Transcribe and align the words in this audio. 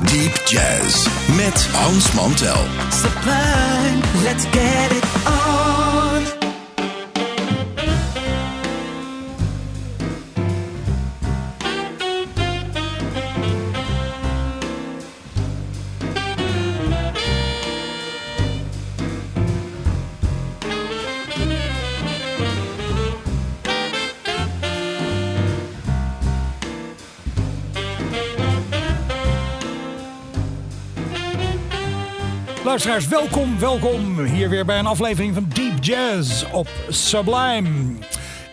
Deep 0.00 0.40
Jazz 0.46 1.06
met 1.36 1.66
Hans 1.72 2.12
Mantel. 2.12 2.66
sublime, 2.90 4.00
let's 4.22 4.44
get 4.50 4.92
it 4.92 5.03
Luisteraars, 32.74 33.08
welkom, 33.08 33.58
welkom. 33.58 34.24
Hier 34.24 34.48
weer 34.48 34.64
bij 34.64 34.78
een 34.78 34.86
aflevering 34.86 35.34
van 35.34 35.48
Deep 35.48 35.84
Jazz 35.84 36.44
op 36.52 36.68
Sublime. 36.88 37.94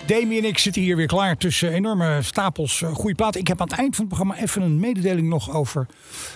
Demi 0.05 0.37
en 0.37 0.45
ik 0.45 0.57
zitten 0.57 0.81
hier 0.81 0.95
weer 0.95 1.07
klaar 1.07 1.37
tussen 1.37 1.71
enorme 1.71 2.21
stapels 2.21 2.81
uh, 2.81 2.93
goede 2.93 3.15
platen. 3.15 3.39
Ik 3.39 3.47
heb 3.47 3.61
aan 3.61 3.67
het 3.67 3.77
eind 3.77 3.95
van 3.95 4.05
het 4.05 4.13
programma 4.13 4.43
even 4.43 4.61
een 4.61 4.79
mededeling 4.79 5.27
nog 5.27 5.51
over 5.51 5.85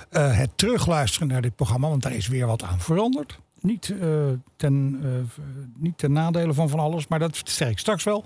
eh, 0.09 0.37
het 0.37 0.49
terugluisteren 0.55 1.27
naar 1.27 1.41
dit 1.41 1.55
programma. 1.55 1.87
Want 1.87 2.03
daar 2.03 2.13
is 2.13 2.27
weer 2.27 2.47
wat 2.47 2.63
aan 2.63 2.79
veranderd. 2.79 3.39
Niet, 3.65 3.93
eh, 4.01 4.09
ten, 4.55 4.99
eh, 5.03 5.43
niet 5.77 5.97
ten 5.97 6.11
nadele 6.11 6.53
van 6.53 6.69
van 6.69 6.79
alles, 6.79 7.07
maar 7.07 7.19
dat 7.19 7.37
vertel 7.37 7.67
ik 7.67 7.79
straks 7.79 8.03
wel. 8.03 8.25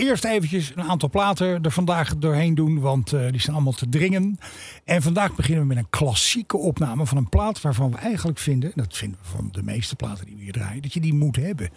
Eerst 0.00 0.24
eventjes 0.24 0.72
een 0.74 0.82
aantal 0.82 1.10
platen 1.10 1.62
er 1.62 1.70
vandaag 1.70 2.16
doorheen 2.16 2.54
doen, 2.54 2.80
want 2.80 3.12
eh, 3.12 3.30
die 3.30 3.40
zijn 3.40 3.54
allemaal 3.54 3.72
te 3.72 3.88
dringen. 3.88 4.38
En 4.84 5.02
vandaag 5.02 5.34
beginnen 5.34 5.62
we 5.62 5.68
met 5.68 5.76
een 5.76 5.90
klassieke 5.90 6.56
opname 6.56 7.06
van 7.06 7.16
een 7.16 7.28
plaat 7.28 7.60
waarvan 7.60 7.90
we 7.90 7.96
eigenlijk 7.96 8.38
vinden, 8.38 8.72
en 8.72 8.82
dat 8.82 8.96
vinden 8.96 9.18
we 9.22 9.28
van 9.28 9.48
de 9.52 9.62
meeste 9.62 9.96
platen 9.96 10.26
die 10.26 10.36
we 10.36 10.42
hier 10.42 10.52
draaien, 10.52 10.82
dat 10.82 10.92
je 10.92 11.00
die 11.00 11.14
moet 11.14 11.36
hebben. 11.36 11.70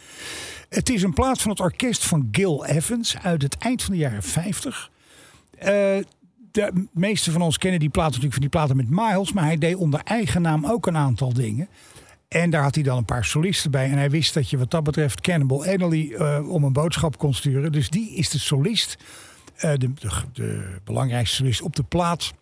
Het 0.69 0.89
is 0.89 1.03
een 1.03 1.13
plaat 1.13 1.41
van 1.41 1.51
het 1.51 1.59
orkest 1.59 2.05
van 2.05 2.27
Gil 2.31 2.65
Evans 2.65 3.17
uit 3.17 3.41
het 3.41 3.57
eind 3.57 3.83
van 3.83 3.93
de 3.93 3.99
jaren 3.99 4.23
50. 4.23 4.91
Eh, 5.57 5.67
de 6.51 6.87
meeste 6.91 7.31
van 7.31 7.41
ons 7.41 7.57
kennen 7.57 7.79
die 7.79 7.89
platen 7.89 8.11
natuurlijk 8.11 8.33
van 8.33 8.49
die 8.49 8.59
platen 8.59 8.75
met 8.75 8.89
Miles, 8.89 9.33
maar 9.33 9.43
hij 9.43 9.57
deed 9.57 9.75
onder 9.75 10.01
eigen 10.03 10.41
naam 10.41 10.65
ook 10.65 10.87
een 10.87 10.97
aantal 10.97 11.33
dingen. 11.33 11.67
En 12.33 12.49
daar 12.49 12.63
had 12.63 12.75
hij 12.75 12.83
dan 12.83 12.97
een 12.97 13.05
paar 13.05 13.25
solisten 13.25 13.71
bij. 13.71 13.89
En 13.89 13.97
hij 13.97 14.09
wist 14.09 14.33
dat 14.33 14.49
je 14.49 14.57
wat 14.57 14.71
dat 14.71 14.83
betreft 14.83 15.21
Cannibal 15.21 15.65
Adderley 15.65 16.15
eh, 16.15 16.49
om 16.49 16.63
een 16.63 16.73
boodschap 16.73 17.17
kon 17.17 17.33
sturen. 17.33 17.71
Dus 17.71 17.89
die 17.89 18.15
is 18.15 18.29
de 18.29 18.39
solist, 18.39 18.97
eh, 19.55 19.73
de, 19.77 19.91
de, 20.33 20.77
belangrijkste 20.83 21.35
solist 21.35 21.61
op 21.61 21.75
de 21.75 21.83
plaat. 21.83 22.33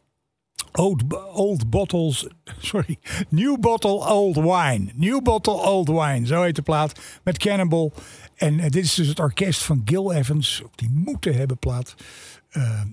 Old, 1.33 1.69
Bottles, 1.69 2.27
sorry, 2.59 2.97
New 3.29 3.59
Bottle 3.59 4.09
Old 4.09 4.35
Wine. 4.35 4.91
New 4.95 5.21
Bottle 5.21 5.53
Old 5.53 5.87
Wine, 5.87 6.25
zo 6.25 6.41
heet 6.41 6.55
de 6.55 6.61
plaat. 6.61 6.99
Met 7.23 7.37
Cannibal. 7.37 7.93
En 8.35 8.59
eh, 8.59 8.69
dit 8.69 8.83
is 8.83 8.93
dus 8.93 9.07
het 9.07 9.19
orkest 9.19 9.63
van 9.63 9.81
Gil 9.85 10.13
Evans. 10.13 10.61
Die 10.75 10.89
moeten 10.89 11.35
hebben 11.35 11.57
plaat. 11.57 11.95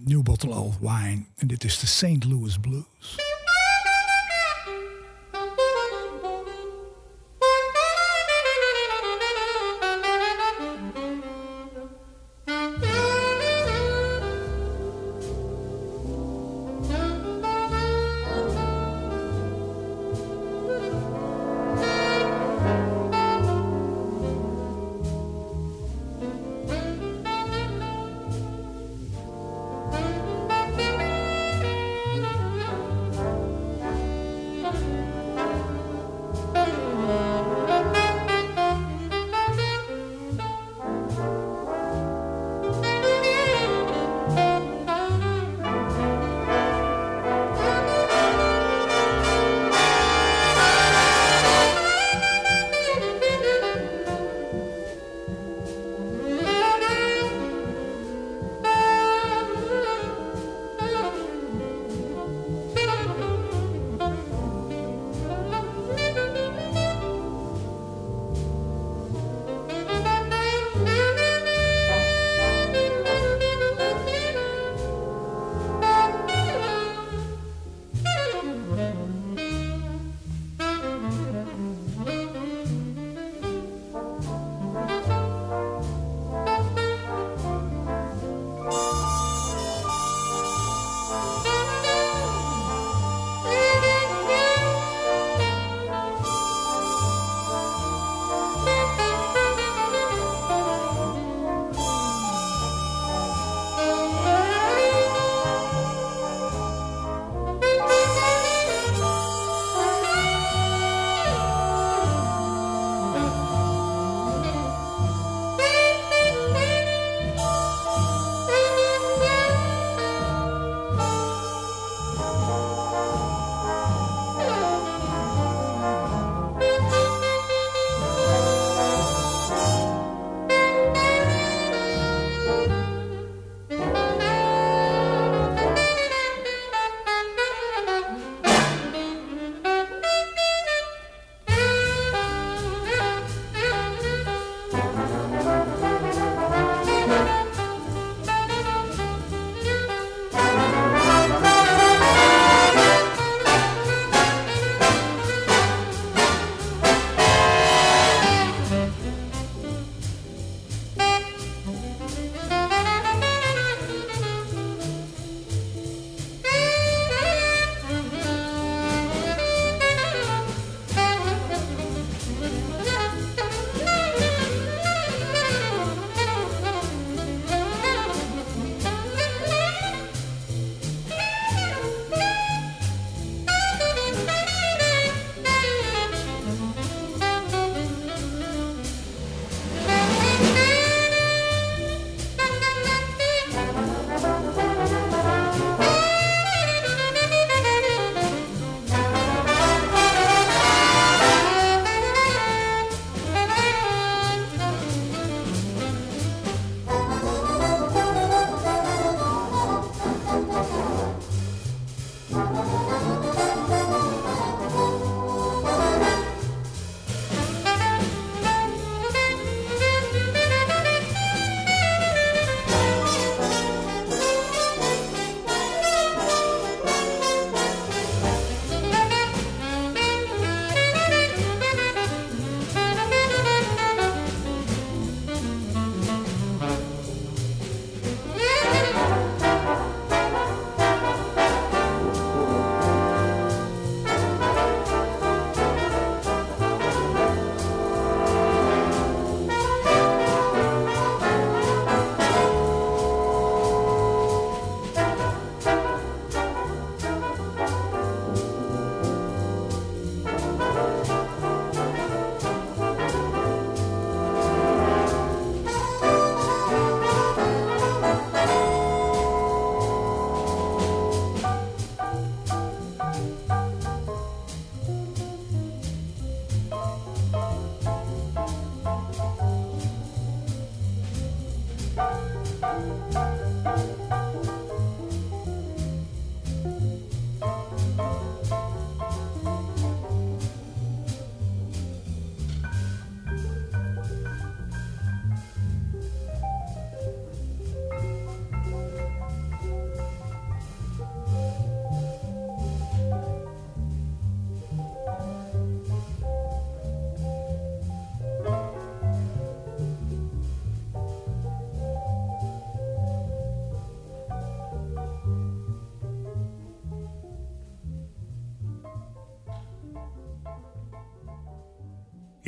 New 0.05 0.23
Bottle 0.23 0.51
Old 0.51 0.79
Wine. 0.81 1.25
En 1.37 1.47
dit 1.47 1.65
is 1.65 1.79
de 1.79 1.87
St. 1.87 2.25
Louis 2.25 2.59
Blues. 2.59 3.28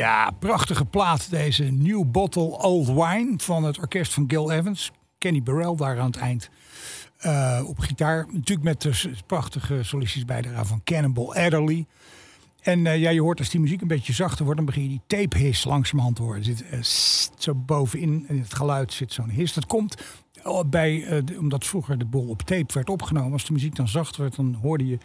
Ja, 0.00 0.30
prachtige 0.38 0.84
plaat 0.84 1.30
deze 1.30 1.64
New 1.64 2.04
Bottle 2.10 2.58
Old 2.58 2.86
Wine 2.86 3.34
van 3.36 3.64
het 3.64 3.78
orkest 3.78 4.12
van 4.12 4.24
Gil 4.28 4.50
Evans. 4.50 4.90
Kenny 5.18 5.42
Burrell 5.42 5.76
daar 5.76 5.98
aan 5.98 6.06
het 6.06 6.16
eind 6.16 6.50
eh, 7.16 7.62
op 7.66 7.78
gitaar. 7.78 8.26
Natuurlijk 8.32 8.62
met 8.62 8.80
de 8.80 9.10
prachtige 9.26 9.82
solistische 9.82 10.26
bijdrage 10.26 10.64
van 10.64 10.80
Cannonball 10.84 11.44
Adderley. 11.44 11.86
En 12.60 12.84
uh, 12.84 12.98
ja, 12.98 13.10
je 13.10 13.20
hoort 13.20 13.38
als 13.38 13.48
die 13.48 13.60
muziek 13.60 13.80
een 13.80 13.88
beetje 13.88 14.12
zachter 14.12 14.44
wordt, 14.44 14.56
dan 14.56 14.66
begin 14.66 14.82
je 14.82 14.88
die 14.88 15.02
tape 15.06 15.38
hiss 15.38 15.64
langzamerhand 15.64 16.16
te 16.16 16.22
horen. 16.22 16.38
Er 16.38 16.44
zit 16.44 16.64
uh, 16.72 16.78
zo 17.38 17.54
bovenin 17.54 18.24
in 18.28 18.38
het 18.38 18.54
geluid 18.54 18.92
zit 18.92 19.12
zo'n 19.12 19.30
hiss. 19.30 19.54
Dat 19.54 19.66
komt 19.66 19.94
bij, 20.66 21.22
omdat 21.38 21.66
vroeger 21.66 21.98
de 21.98 22.04
bol 22.04 22.28
op 22.28 22.42
tape 22.42 22.74
werd 22.74 22.90
opgenomen. 22.90 23.32
Als 23.32 23.44
de 23.44 23.52
muziek 23.52 23.76
dan 23.76 23.88
zachter 23.88 24.22
werd, 24.22 24.36
dan 24.36 24.58
hoorde 24.62 24.86
je 24.86 24.98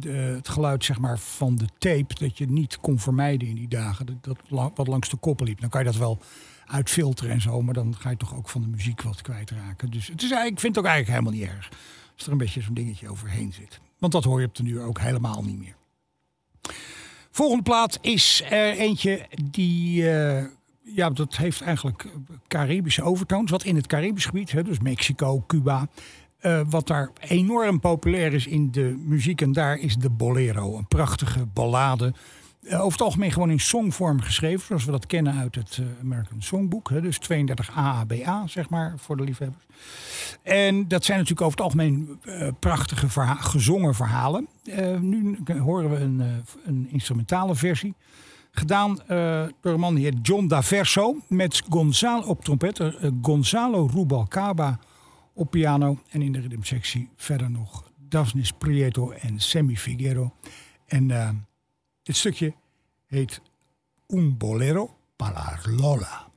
de, 0.00 0.10
het 0.10 0.48
geluid 0.48 0.84
zeg 0.84 0.98
maar, 0.98 1.18
van 1.18 1.56
de 1.56 1.68
tape 1.78 2.14
dat 2.14 2.38
je 2.38 2.46
niet 2.46 2.78
kon 2.80 2.98
vermijden 2.98 3.48
in 3.48 3.54
die 3.54 3.68
dagen. 3.68 4.18
Dat, 4.20 4.38
wat 4.74 4.86
langs 4.86 5.08
de 5.08 5.16
koppen 5.16 5.46
liep. 5.46 5.60
Dan 5.60 5.70
kan 5.70 5.80
je 5.80 5.86
dat 5.86 5.96
wel 5.96 6.18
uitfilteren 6.66 7.32
en 7.32 7.40
zo, 7.40 7.62
maar 7.62 7.74
dan 7.74 7.96
ga 7.98 8.10
je 8.10 8.16
toch 8.16 8.36
ook 8.36 8.48
van 8.48 8.60
de 8.60 8.68
muziek 8.68 9.02
wat 9.02 9.22
kwijtraken. 9.22 9.90
Dus 9.90 10.06
het 10.06 10.22
is 10.22 10.30
ik 10.30 10.60
vind 10.60 10.76
het 10.76 10.78
ook 10.78 10.90
eigenlijk 10.90 11.08
helemaal 11.08 11.32
niet 11.32 11.56
erg 11.56 11.70
als 12.18 12.26
er 12.26 12.32
een 12.32 12.38
beetje 12.38 12.60
zo'n 12.60 12.74
dingetje 12.74 13.08
overheen 13.08 13.52
zit. 13.52 13.80
Want 13.98 14.12
dat 14.12 14.24
hoor 14.24 14.40
je 14.40 14.46
op 14.46 14.54
de 14.54 14.62
nu 14.62 14.80
ook 14.80 14.98
helemaal 14.98 15.42
niet 15.42 15.58
meer. 15.58 15.76
Volgende 17.30 17.62
plaat 17.62 17.98
is 18.00 18.42
er 18.50 18.72
eentje 18.76 19.26
die. 19.50 20.02
Uh, 20.02 20.44
ja, 20.82 21.10
dat 21.10 21.36
heeft 21.36 21.60
eigenlijk 21.60 22.06
Caribische 22.48 23.02
overtoons. 23.02 23.50
Wat 23.50 23.64
in 23.64 23.76
het 23.76 23.86
Caribisch 23.86 24.24
gebied, 24.24 24.52
hè, 24.52 24.62
dus 24.62 24.78
Mexico, 24.78 25.44
Cuba. 25.46 25.88
Uh, 26.42 26.60
wat 26.68 26.86
daar 26.86 27.10
enorm 27.20 27.80
populair 27.80 28.32
is 28.32 28.46
in 28.46 28.70
de 28.70 29.02
muziek. 29.04 29.40
En 29.40 29.52
daar 29.52 29.78
is 29.78 29.96
de 29.96 30.10
bolero. 30.10 30.76
Een 30.76 30.86
prachtige 30.86 31.46
ballade. 31.46 32.12
Uh, 32.62 32.74
over 32.74 32.92
het 32.92 33.00
algemeen 33.00 33.32
gewoon 33.32 33.50
in 33.50 33.60
songvorm 33.60 34.20
geschreven. 34.20 34.66
Zoals 34.66 34.84
we 34.84 34.90
dat 34.90 35.06
kennen 35.06 35.34
uit 35.34 35.54
het 35.54 35.78
uh, 35.80 35.86
American 36.02 36.42
Songbook. 36.42 36.90
Hè, 36.90 37.00
dus 37.00 37.18
32 37.18 37.70
AABA, 37.74 38.46
zeg 38.46 38.70
maar, 38.70 38.94
voor 38.96 39.16
de 39.16 39.22
liefhebbers. 39.22 39.64
En 40.42 40.88
dat 40.88 41.04
zijn 41.04 41.18
natuurlijk 41.18 41.46
over 41.46 41.58
het 41.58 41.66
algemeen 41.66 42.20
prachtige 42.58 43.08
gezongen 43.38 43.94
verhalen. 43.94 44.48
nu 45.00 45.38
horen 45.58 45.90
we 45.90 45.96
een, 45.96 46.22
een 46.64 46.88
instrumentale 46.90 47.54
versie. 47.54 47.94
Gedaan 48.50 48.98
door 49.60 49.72
een 49.72 49.80
man 49.80 49.94
die 49.94 50.04
heet 50.04 50.18
John 50.26 50.46
Daverso. 50.46 51.16
Met 51.28 51.62
Gonzalo 51.68 52.26
op 52.26 52.44
trompet. 52.44 52.80
Gonzalo 53.22 53.90
Rubalcaba 53.94 54.78
op 55.38 55.50
piano. 55.50 55.98
En 56.08 56.22
in 56.22 56.32
de 56.32 56.40
ritmesectie 56.40 57.08
verder 57.16 57.50
nog 57.50 57.90
Daphnis 57.96 58.52
Prieto 58.52 59.10
en 59.10 59.40
Semi 59.40 59.76
Figuero. 59.76 60.34
En 60.86 61.08
uh, 61.08 61.30
dit 62.02 62.16
stukje 62.16 62.54
heet 63.06 63.40
Un 64.06 64.36
Bolero 64.36 64.96
para 65.16 65.58
Lola. 65.64 66.27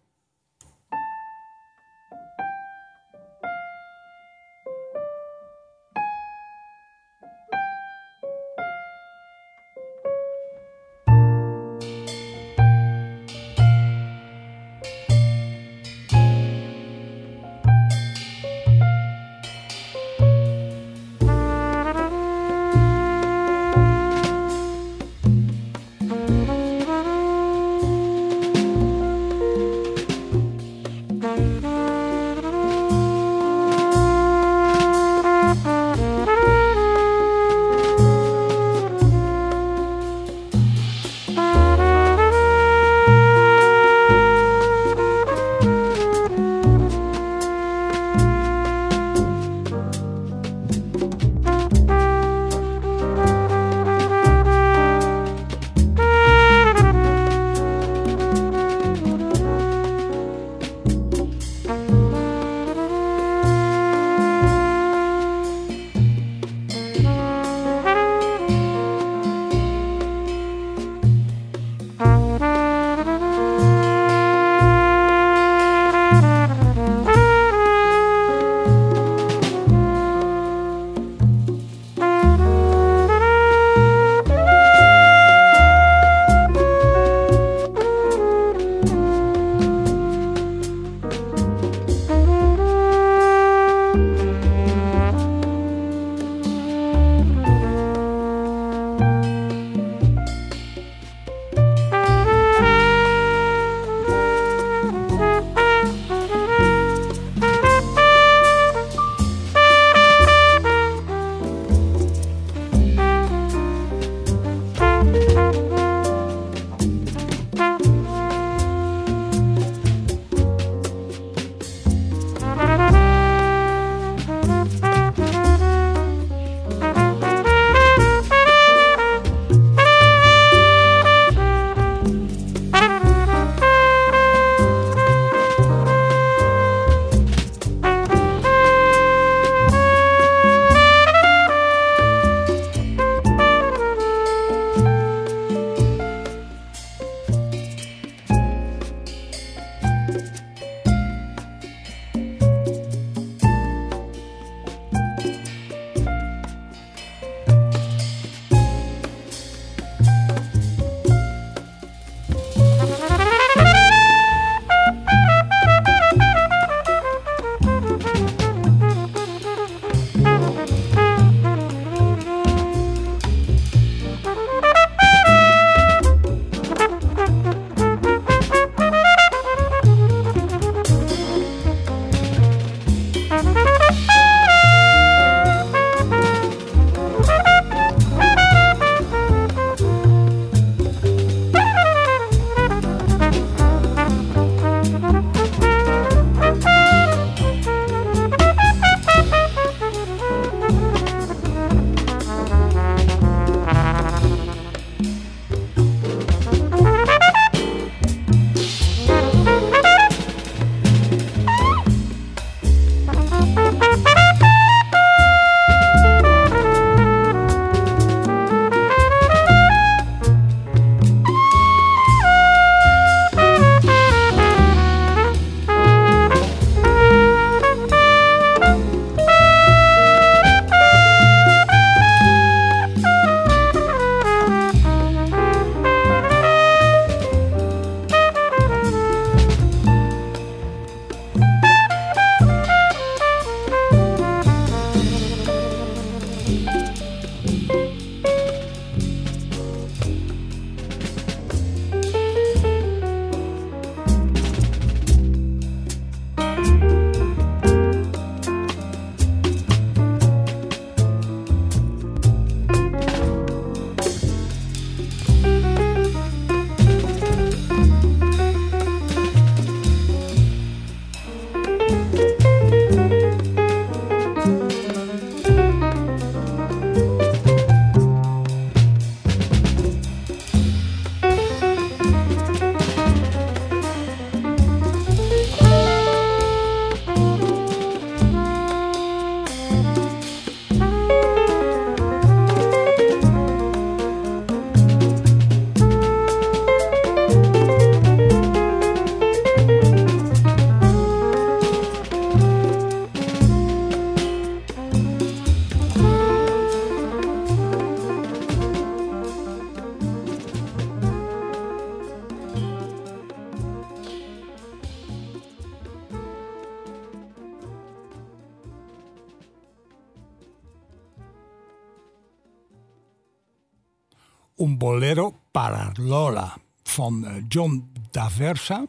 Lola 325.97 326.57
van 326.83 327.25
eh, 327.25 327.33
John 327.47 327.91
Daversa. 328.11 328.85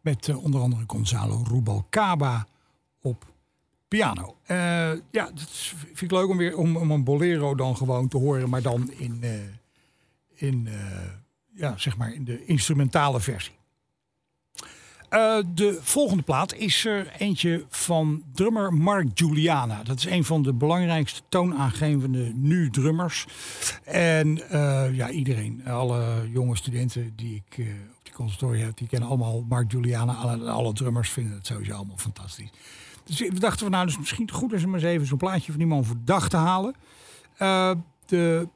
Met 0.00 0.28
eh, 0.28 0.44
onder 0.44 0.60
andere 0.60 0.84
Gonzalo 0.86 1.44
Rubalcaba 1.48 2.46
op 3.00 3.24
piano. 3.88 4.36
Eh, 4.42 4.56
ja, 5.10 5.30
dat 5.34 5.50
vind 5.50 6.02
ik 6.02 6.10
leuk 6.10 6.28
om 6.28 6.36
weer 6.36 6.56
om, 6.56 6.76
om 6.76 6.90
een 6.90 7.04
bolero 7.04 7.54
dan 7.54 7.76
gewoon 7.76 8.08
te 8.08 8.16
horen, 8.16 8.48
maar 8.48 8.62
dan 8.62 8.92
in, 8.92 9.24
in, 10.34 10.68
ja, 11.54 11.76
zeg 11.76 11.96
maar 11.96 12.12
in 12.12 12.24
de 12.24 12.44
instrumentale 12.44 13.20
versie. 13.20 13.54
Eh, 15.16 15.38
de 15.54 15.78
volgende 15.80 16.22
plaat 16.22 16.54
is 16.54 16.84
er 16.84 17.12
eentje 17.18 17.64
van 17.68 18.22
drummer 18.34 18.72
Mark 18.72 19.18
Juliana. 19.18 19.82
Dat 19.82 19.98
is 19.98 20.06
een 20.06 20.24
van 20.24 20.42
de 20.42 20.52
belangrijkste 20.52 21.20
toonaangevende 21.28 22.32
nu 22.34 22.70
drummers. 22.70 23.26
En 23.84 24.50
eh, 24.50 24.94
ja, 24.94 25.10
iedereen, 25.10 25.66
alle 25.66 26.30
jonge 26.32 26.56
studenten 26.56 27.12
die 27.16 27.42
ik 27.46 27.58
eh, 27.58 27.66
op 27.66 28.04
die 28.04 28.12
conservatorie 28.12 28.62
heb, 28.62 28.76
die 28.76 28.88
kennen 28.88 29.08
allemaal 29.08 29.44
Mark 29.48 29.72
Juliana. 29.72 30.14
Alle, 30.14 30.50
alle 30.50 30.72
drummers 30.72 31.10
vinden 31.10 31.32
het 31.32 31.46
sowieso 31.46 31.74
allemaal 31.74 31.98
fantastisch. 31.98 32.50
Dus 33.04 33.18
we 33.18 33.40
dachten 33.40 33.60
van 33.60 33.70
nou, 33.70 33.86
dus 33.86 33.98
misschien 33.98 34.30
goed 34.30 34.52
is 34.52 34.64
om 34.64 34.74
eens 34.74 34.82
even 34.82 35.06
zo'n 35.06 35.18
plaatje 35.18 35.50
van 35.50 35.60
die 35.60 35.68
man 35.68 35.84
voor 35.84 35.96
dag 36.04 36.28
te 36.28 36.36
halen. 36.36 36.74
De 38.06 38.48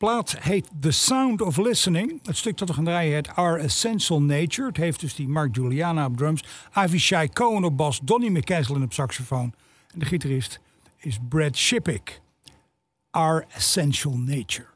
plaat 0.00 0.36
heet 0.38 0.68
The 0.80 0.90
Sound 0.90 1.40
of 1.40 1.56
Listening. 1.56 2.20
Het 2.24 2.36
stuk 2.36 2.58
dat 2.58 2.68
we 2.68 2.74
gaan 2.74 2.84
draaien 2.84 3.14
heet 3.14 3.36
Our 3.36 3.58
Essential 3.58 4.22
Nature. 4.22 4.68
Het 4.68 4.76
heeft 4.76 5.00
dus 5.00 5.14
die 5.14 5.28
Mark 5.28 5.56
Juliana 5.56 6.06
op 6.06 6.16
drums, 6.16 6.44
Avishai 6.72 7.28
Cohen 7.28 7.64
op 7.64 7.76
bas, 7.76 8.00
Donny 8.02 8.28
McCaslin 8.28 8.82
op 8.82 8.92
saxofoon. 8.92 9.54
En 9.92 9.98
de 9.98 10.04
gitarist 10.04 10.60
is 10.96 11.18
Brad 11.28 11.56
Shippick. 11.56 12.20
Our 13.10 13.44
Essential 13.54 14.16
Nature. 14.16 14.69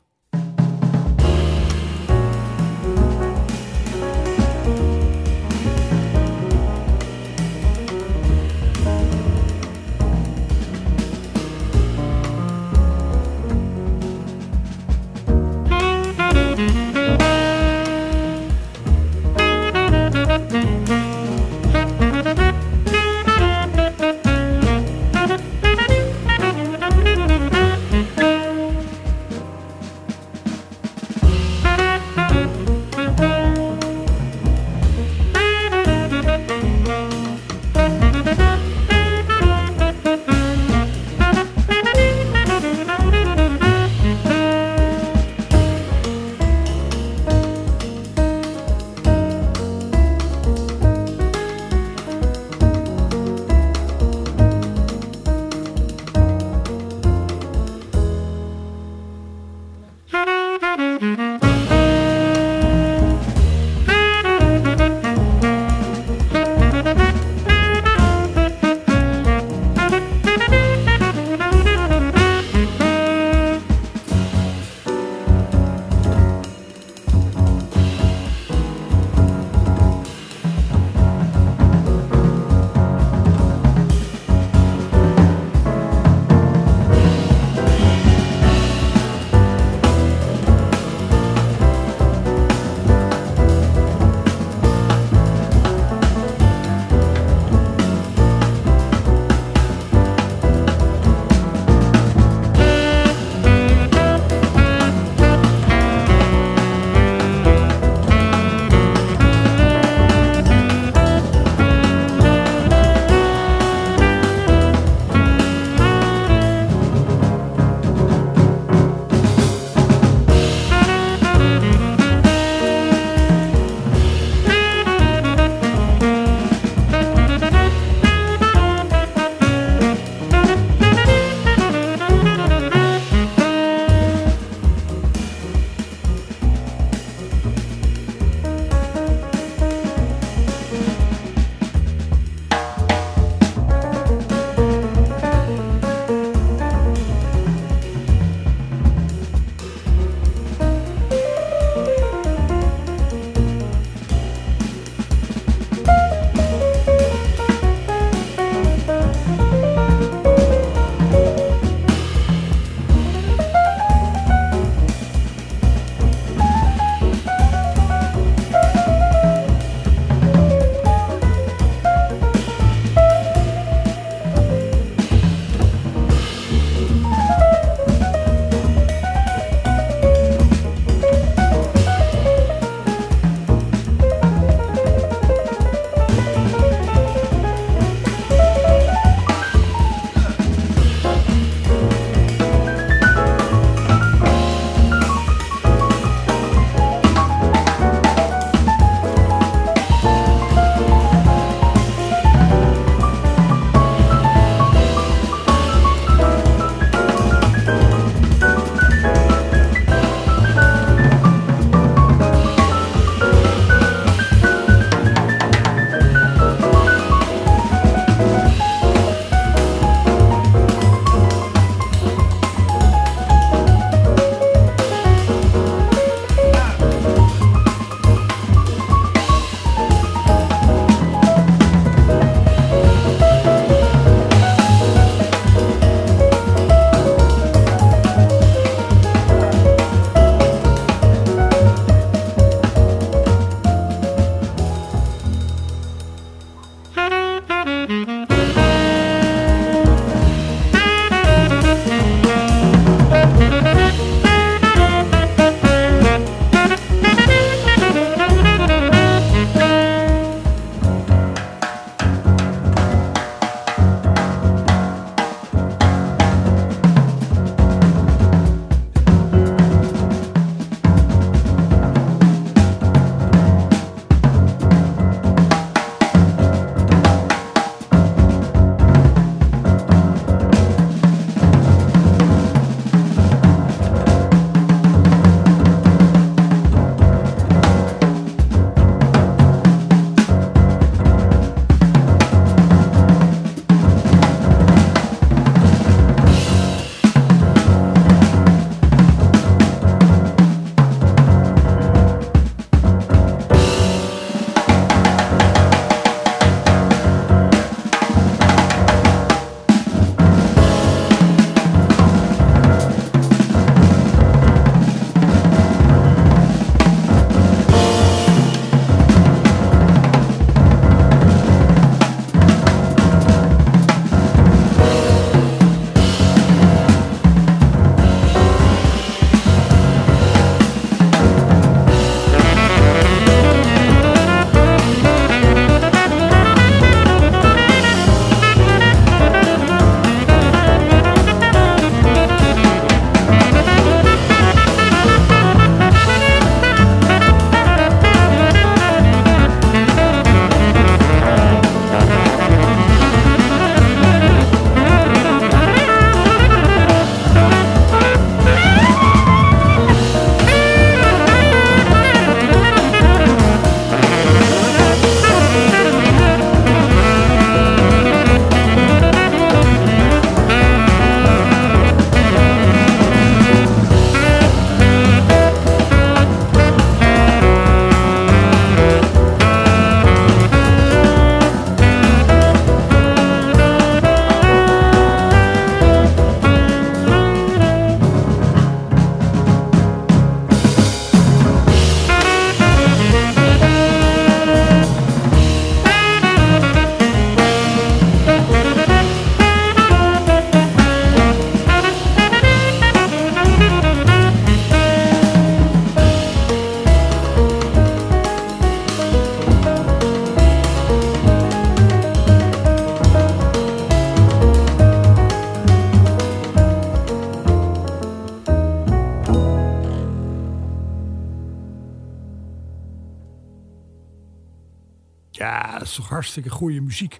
Hartstikke 426.25 426.51
goede 426.59 426.81
muziek 426.81 427.19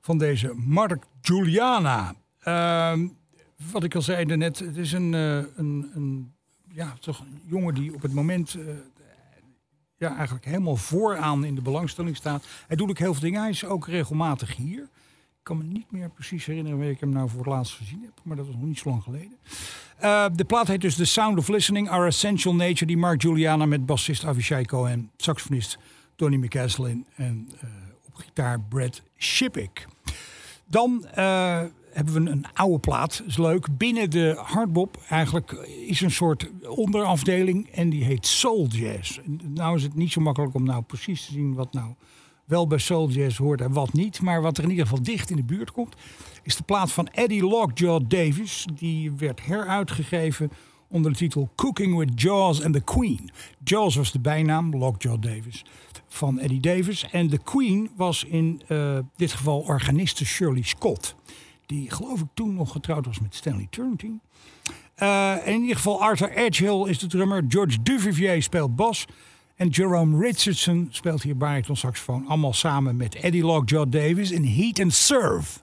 van 0.00 0.18
deze 0.18 0.52
Mark 0.56 1.04
Juliana. 1.20 2.14
Ehm, 2.40 3.08
wat 3.72 3.84
ik 3.84 3.94
al 3.94 4.02
zei 4.02 4.24
net, 4.24 4.58
het 4.58 4.76
is 4.76 4.92
een, 4.92 5.14
eh, 5.14 5.36
een, 5.36 5.90
een, 5.94 6.32
ja, 6.72 6.94
toch 7.00 7.20
een 7.20 7.40
jongen 7.46 7.74
die 7.74 7.94
op 7.94 8.02
het 8.02 8.12
moment 8.12 8.54
eh, 8.54 8.64
ja, 9.96 10.16
eigenlijk 10.16 10.44
helemaal 10.44 10.76
vooraan 10.76 11.44
in 11.44 11.54
de 11.54 11.62
belangstelling 11.62 12.16
staat. 12.16 12.46
Hij 12.66 12.76
doet 12.76 12.90
ook 12.90 12.98
heel 12.98 13.12
veel 13.12 13.22
dingen. 13.22 13.40
Hij 13.40 13.50
is 13.50 13.64
ook 13.64 13.86
regelmatig 13.86 14.56
hier. 14.56 14.82
Ik 14.82 15.50
kan 15.50 15.58
me 15.58 15.64
niet 15.64 15.90
meer 15.90 16.10
precies 16.10 16.46
herinneren 16.46 16.78
waar 16.78 16.88
ik 16.88 17.00
hem 17.00 17.12
nou 17.12 17.28
voor 17.28 17.38
het 17.38 17.48
laatst 17.48 17.76
gezien 17.76 18.02
heb. 18.02 18.20
Maar 18.22 18.36
dat 18.36 18.46
was 18.46 18.54
nog 18.54 18.64
niet 18.64 18.78
zo 18.78 18.88
lang 18.88 19.02
geleden. 19.02 19.38
Uh, 20.02 20.26
de 20.34 20.44
plaat 20.44 20.66
heet 20.66 20.80
dus 20.80 20.94
The 20.94 21.04
Sound 21.04 21.38
of 21.38 21.48
Listening, 21.48 21.90
Our 21.90 22.06
Essential 22.06 22.54
Nature. 22.54 22.86
Die 22.86 22.96
Mark 22.96 23.22
Juliana 23.22 23.66
met 23.66 23.86
bassist 23.86 24.24
Avishai 24.24 24.64
Cohen, 24.64 25.10
saxofonist 25.16 25.78
Tony 26.16 26.36
McCaslin 26.36 27.06
en 27.16 27.48
uh, 27.54 27.70
gitaar 28.14 28.60
Brad 28.60 29.02
Shippick. 29.16 29.86
Dan 30.66 31.06
uh, 31.18 31.62
hebben 31.92 32.24
we 32.24 32.30
een 32.30 32.46
oude 32.54 32.78
plaat, 32.78 33.22
is 33.26 33.36
leuk. 33.36 33.76
Binnen 33.76 34.10
de 34.10 34.40
hardbop 34.44 35.02
eigenlijk 35.08 35.52
is 35.86 36.00
een 36.00 36.10
soort 36.10 36.50
onderafdeling 36.66 37.70
en 37.70 37.90
die 37.90 38.04
heet 38.04 38.26
Soul 38.26 38.66
Jazz. 38.66 39.20
Nou 39.42 39.76
is 39.76 39.82
het 39.82 39.94
niet 39.94 40.12
zo 40.12 40.20
makkelijk 40.20 40.54
om 40.54 40.64
nou 40.64 40.82
precies 40.82 41.26
te 41.26 41.32
zien 41.32 41.54
wat 41.54 41.72
nou 41.72 41.94
wel 42.44 42.66
bij 42.66 42.78
Soul 42.78 43.08
Jazz 43.08 43.38
hoort 43.38 43.60
en 43.60 43.72
wat 43.72 43.92
niet. 43.92 44.20
Maar 44.20 44.42
wat 44.42 44.58
er 44.58 44.64
in 44.64 44.70
ieder 44.70 44.86
geval 44.86 45.02
dicht 45.02 45.30
in 45.30 45.36
de 45.36 45.44
buurt 45.44 45.72
komt, 45.72 45.94
is 46.42 46.56
de 46.56 46.62
plaat 46.62 46.92
van 46.92 47.06
Eddie 47.06 47.44
Lockjaw 47.44 48.02
Davis. 48.08 48.66
Die 48.74 49.12
werd 49.12 49.44
heruitgegeven 49.44 50.50
onder 50.88 51.10
de 51.10 51.18
titel 51.18 51.50
Cooking 51.54 51.96
with 51.96 52.20
Jaws 52.20 52.62
and 52.62 52.74
the 52.74 52.80
Queen. 52.80 53.30
Jaws 53.64 53.94
was 53.94 54.12
de 54.12 54.20
bijnaam, 54.20 54.76
Lockjaw 54.76 55.22
Davis, 55.22 55.64
van 56.14 56.38
Eddie 56.38 56.60
Davis. 56.60 57.06
En 57.10 57.28
de 57.28 57.38
Queen 57.38 57.90
was 57.96 58.24
in 58.24 58.62
uh, 58.68 58.98
dit 59.16 59.32
geval 59.32 59.60
organiste 59.60 60.24
Shirley 60.24 60.62
Scott. 60.62 61.14
Die 61.66 61.90
geloof 61.90 62.20
ik 62.20 62.26
toen 62.34 62.54
nog 62.54 62.72
getrouwd 62.72 63.06
was 63.06 63.20
met 63.20 63.34
Stanley 63.34 63.66
Turrentine. 63.70 64.18
Uh, 65.02 65.34
in 65.44 65.60
ieder 65.60 65.76
geval 65.76 66.02
Arthur 66.02 66.30
Edgehill 66.30 66.88
is 66.88 66.98
de 66.98 67.06
drummer. 67.06 67.44
George 67.48 67.82
Duvivier 67.82 68.42
speelt 68.42 68.76
bas. 68.76 69.06
En 69.56 69.68
Jerome 69.68 70.18
Richardson 70.18 70.88
speelt 70.90 71.22
hier 71.22 71.36
bariton 71.36 71.76
saxofoon. 71.76 72.26
Allemaal 72.26 72.52
samen 72.52 72.96
met 72.96 73.14
Eddie 73.14 73.44
Lockjaw 73.44 73.90
Davis 73.90 74.30
in 74.30 74.44
Heat 74.44 74.80
and 74.80 74.94
Serve. 74.94 75.62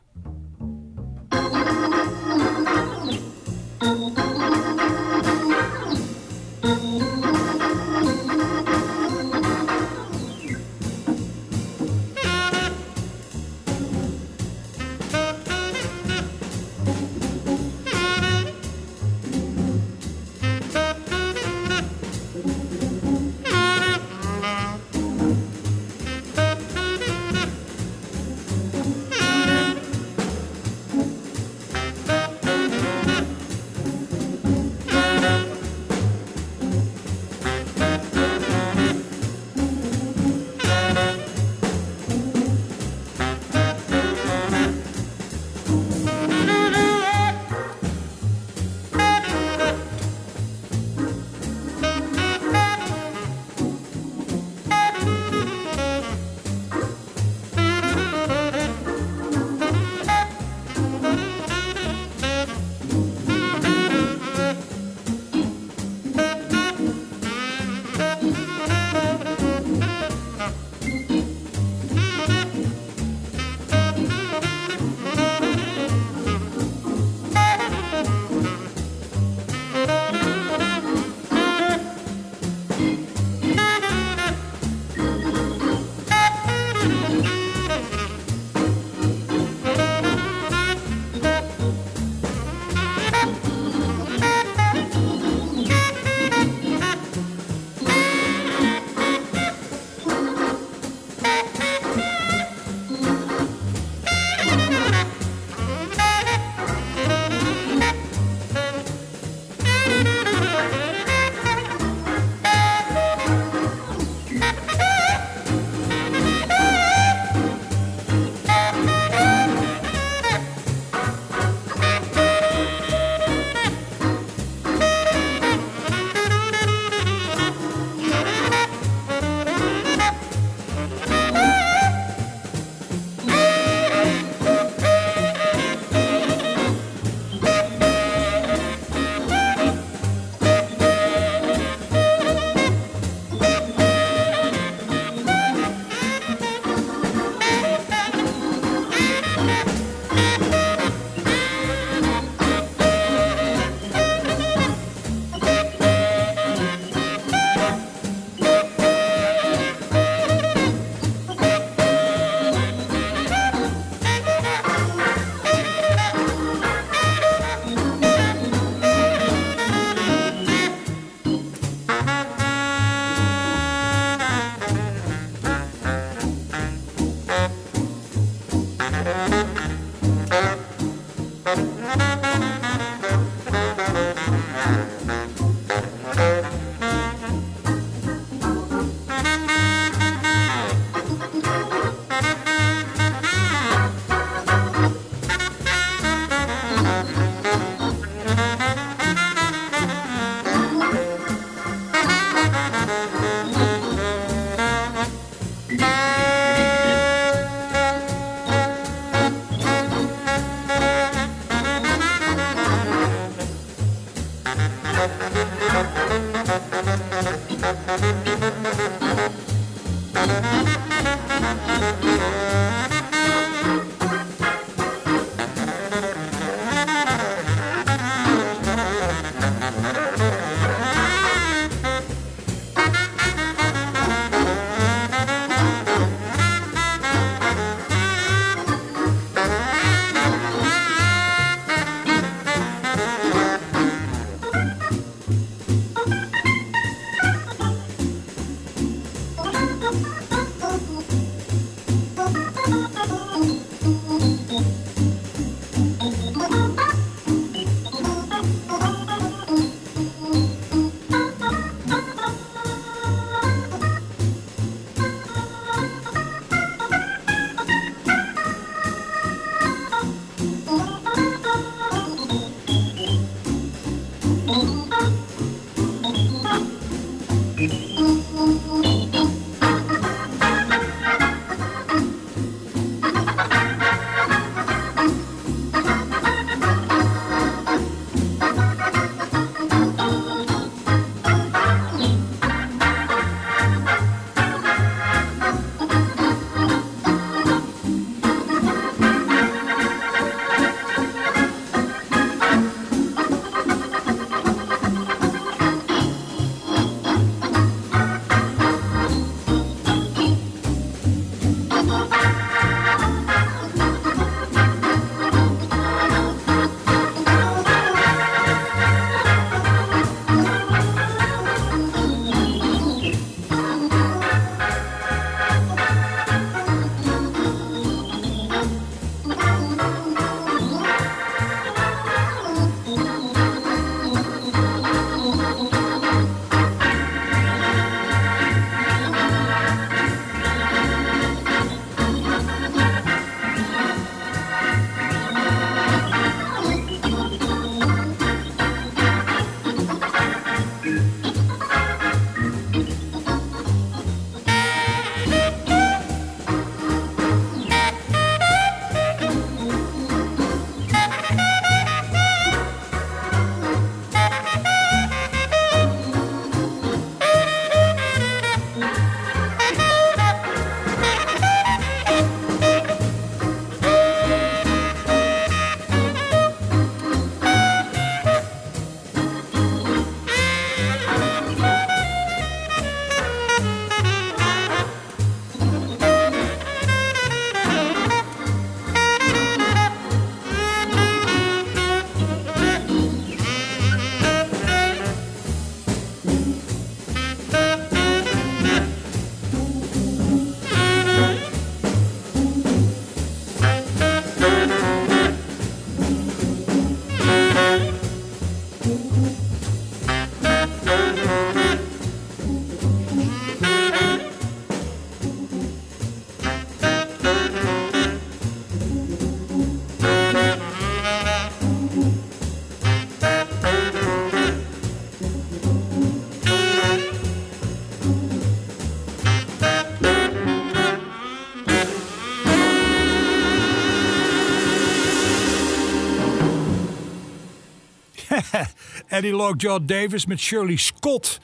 Eddie 439.21 439.35
Lockjaw 439.35 439.87
Davis 439.87 440.25
met 440.25 440.39
Shirley 440.39 440.75
Scott 440.75 441.39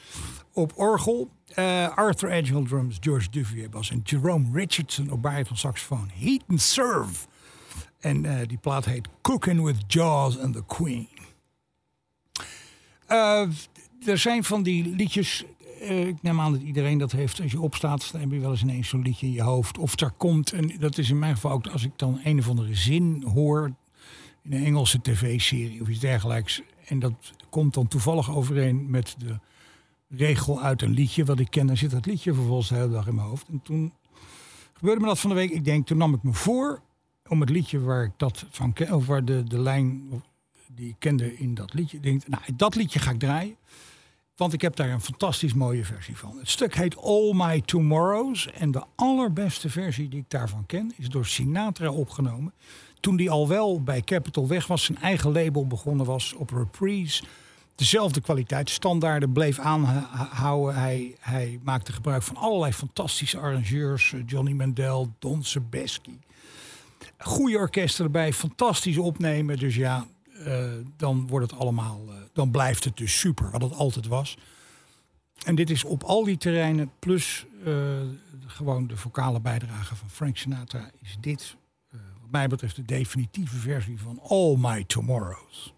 op 0.54 0.72
orgel. 0.76 1.30
Eh, 1.54 1.98
Arthur 1.98 2.56
op 2.56 2.68
drums, 2.68 2.98
George 3.00 3.30
Duvier 3.30 3.70
bas 3.70 3.92
en 3.92 4.02
Jerome 4.04 4.48
Richardson 4.54 5.12
op 5.12 5.22
van 5.22 5.58
saxofoon. 5.58 6.10
Heat 6.14 6.42
and 6.48 6.62
Serve. 6.62 7.28
En 8.00 8.26
eh, 8.26 8.48
die 8.48 8.58
plaat 8.58 8.86
heet 8.86 9.08
Cooking 9.22 9.64
with 9.64 9.76
Jaws 9.88 10.40
and 10.40 10.54
the 10.54 10.64
Queen. 10.68 11.08
Eh, 13.06 13.48
er 14.06 14.18
zijn 14.18 14.44
van 14.44 14.64
die 14.64 14.96
liedjes 14.96 15.46
ik 15.80 16.22
neem 16.22 16.40
aan 16.40 16.52
dat 16.52 16.62
iedereen 16.62 16.98
dat 16.98 17.12
heeft. 17.12 17.42
Als 17.42 17.52
je 17.52 17.62
opstaat, 17.62 18.12
dan 18.12 18.22
heb 18.22 18.32
je 18.32 18.40
wel 18.40 18.52
eens 18.52 18.62
ineens 18.62 18.90
zo'n 18.90 19.02
liedje 19.02 19.26
in 19.26 19.34
je 19.34 19.42
hoofd. 19.42 19.78
Of 19.78 20.00
er 20.00 20.12
komt, 20.12 20.52
en 20.52 20.72
dat 20.80 20.98
is 20.98 21.10
in 21.10 21.20
mijn 21.20 21.34
geval 21.34 21.52
ook 21.52 21.68
als 21.68 21.84
ik 21.84 21.92
dan 21.96 22.20
een 22.24 22.40
of 22.40 22.50
andere 22.50 22.76
zin 22.76 23.24
hoor 23.34 23.72
in 24.44 24.54
een 24.54 24.66
Engelse 24.66 25.02
tv-serie 25.02 25.82
of 25.82 25.88
iets 25.88 26.00
dergelijks. 26.00 26.62
En 26.86 27.00
dat 27.00 27.34
komt 27.58 27.74
dan 27.74 27.88
toevallig 27.88 28.32
overeen 28.32 28.90
met 28.90 29.16
de 29.18 29.40
regel 30.08 30.62
uit 30.62 30.82
een 30.82 30.92
liedje 30.92 31.26
wat 31.26 31.40
ik 31.40 31.50
ken. 31.50 31.68
Dan 31.68 31.78
zit 31.78 31.92
dat 31.92 32.06
liedje 32.06 32.34
vervolgens 32.34 32.70
de 32.70 32.76
hele 32.76 32.90
dag 32.90 33.08
in 33.08 33.16
mijn 33.16 33.28
hoofd. 33.28 33.48
En 33.48 33.62
toen 33.64 33.94
gebeurde 34.74 35.02
me 35.02 35.08
dat 35.08 35.20
van 35.20 35.30
de 35.30 35.36
week. 35.36 35.50
Ik 35.50 35.66
denk, 35.66 35.88
toen 35.88 35.98
nam 35.98 36.14
ik 36.14 36.24
me 36.24 36.34
voor 36.34 36.82
om 37.28 37.40
het 37.40 37.50
liedje 37.50 37.80
waar 37.80 38.04
ik 38.04 38.12
dat 38.18 38.46
van 38.50 38.74
ken, 38.74 38.94
of 38.94 39.06
waar 39.06 39.26
de, 39.26 39.44
de 39.44 39.60
lijn 39.60 40.10
die 40.68 40.90
ik 40.90 40.96
kende 41.00 41.38
in 41.38 41.54
dat 41.54 41.74
liedje. 41.74 42.00
Denk, 42.00 42.28
nou, 42.28 42.44
dat 42.56 42.76
liedje 42.76 43.00
ga 43.00 43.12
ik 43.12 43.20
draaien. 43.20 43.56
Want 44.36 44.54
ik 44.54 44.62
heb 44.62 44.76
daar 44.76 44.90
een 44.90 45.02
fantastisch 45.02 45.54
mooie 45.54 45.86
versie 45.86 46.18
van. 46.18 46.38
Het 46.38 46.50
stuk 46.50 46.76
heet 46.76 46.98
All 46.98 47.34
My 47.34 47.62
Tomorrows. 47.62 48.52
En 48.52 48.72
de 48.72 48.84
allerbeste 48.96 49.70
versie 49.70 50.10
die 50.10 50.20
ik 50.20 50.30
daarvan 50.30 50.66
ken 50.66 50.94
is 50.98 51.10
door 51.10 51.26
Sinatra 51.26 51.92
opgenomen. 51.92 52.54
Toen 53.00 53.16
die 53.16 53.30
al 53.30 53.48
wel 53.48 53.84
bij 53.84 54.02
Capital 54.02 54.48
weg 54.48 54.68
was, 54.68 54.84
zijn 54.84 54.98
eigen 54.98 55.32
label 55.32 55.68
begonnen 55.68 56.06
was 56.06 56.34
op 56.34 56.50
Reprise. 56.50 57.24
Dezelfde 57.78 58.22
kwaliteitsstandaarden 58.22 59.32
bleef 59.32 59.60
aanhouden. 59.60 60.76
Hij, 60.76 61.16
hij 61.20 61.60
maakte 61.64 61.92
gebruik 61.92 62.24
van 62.24 62.36
allerlei 62.36 62.74
fantastische 62.74 63.40
arrangeurs. 63.40 64.14
Eh, 64.14 64.20
Johnny 64.26 64.52
Mandel, 64.52 65.14
Don 65.20 65.44
Sebesky. 65.44 66.20
Goede 67.18 67.58
orkesten 67.58 68.06
erbij, 68.06 68.34
fantastisch 68.34 68.98
opnemen. 68.98 69.58
Dus 69.58 69.76
ja, 69.76 70.06
uh, 70.48 70.72
dan 70.98 71.28
wordt 71.28 71.52
het 71.52 71.60
allemaal, 71.60 72.02
uh, 72.08 72.14
dan 72.34 72.52
blijft 72.52 72.84
het 72.84 72.98
dus 72.98 73.20
super, 73.20 73.52
wat 73.52 73.62
het 73.62 73.74
altijd 73.74 74.08
was. 74.08 74.38
En 75.46 75.56
dit 75.56 75.70
is 75.70 75.84
op 75.84 76.04
al 76.04 76.24
die 76.24 76.38
terreinen, 76.38 76.92
plus 77.00 77.46
uh, 77.66 77.76
gewoon 78.46 78.88
de 78.88 78.98
vocale 78.98 79.40
bijdrage 79.40 79.96
van 79.96 80.10
Frank 80.10 80.38
Sinatra, 80.38 80.90
is 81.02 81.18
dit 81.20 81.56
wat 81.92 82.32
mij 82.32 82.48
betreft 82.48 82.76
de 82.76 82.86
definitieve 82.86 83.58
versie 83.58 84.00
van 84.00 84.20
All 84.28 84.56
My 84.58 84.84
Tomorrows. 84.84 85.74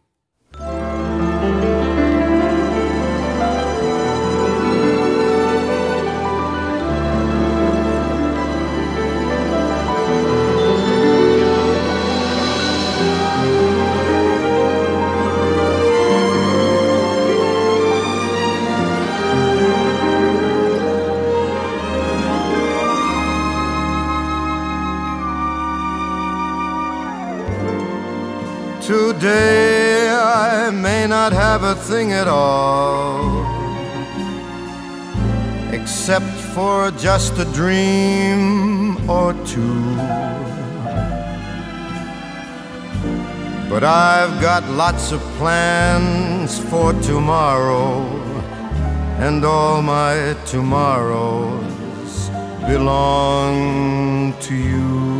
Today 29.19 30.09
I 30.09 30.69
may 30.69 31.05
not 31.05 31.33
have 31.33 31.63
a 31.63 31.75
thing 31.75 32.13
at 32.13 32.29
all, 32.29 33.43
except 35.73 36.31
for 36.55 36.89
just 36.91 37.37
a 37.37 37.43
dream 37.43 39.09
or 39.09 39.33
two. 39.43 39.97
But 43.69 43.83
I've 43.83 44.39
got 44.39 44.63
lots 44.69 45.11
of 45.11 45.19
plans 45.37 46.57
for 46.69 46.93
tomorrow, 47.01 48.07
and 49.19 49.43
all 49.43 49.81
my 49.81 50.33
tomorrows 50.45 52.29
belong 52.71 54.33
to 54.43 54.55
you. 54.55 55.18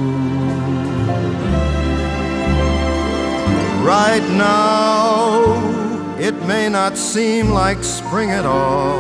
Right 3.82 4.28
now, 4.32 6.18
it 6.20 6.36
may 6.46 6.70
not 6.70 6.98
seem 6.98 7.50
like 7.50 7.84
spring 7.84 8.30
at 8.32 8.46
all. 8.46 9.00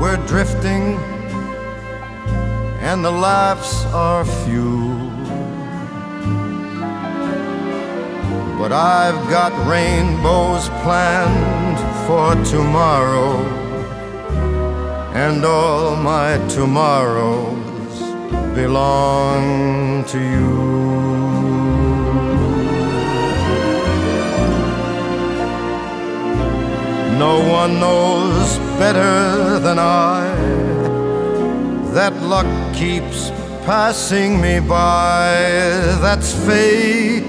We're 0.00 0.16
drifting, 0.26 0.96
and 2.80 3.04
the 3.04 3.10
laughs 3.10 3.84
are 3.92 4.24
few. 4.24 4.98
But 8.58 8.72
I've 8.72 9.28
got 9.28 9.52
rainbows 9.68 10.68
planned 10.82 11.78
for 12.06 12.34
tomorrow, 12.50 13.36
and 15.14 15.44
all 15.44 15.94
my 15.94 16.38
tomorrows 16.48 17.98
belong 18.54 20.04
to 20.06 20.18
you. 20.18 21.31
No 27.18 27.40
one 27.48 27.80
knows 27.80 28.58
better 28.78 29.58
than 29.58 29.78
I 29.78 30.62
that 31.92 32.14
luck 32.22 32.46
keeps 32.74 33.28
passing 33.66 34.40
me 34.40 34.60
by. 34.60 35.34
That's 36.00 36.32
fate. 36.46 37.24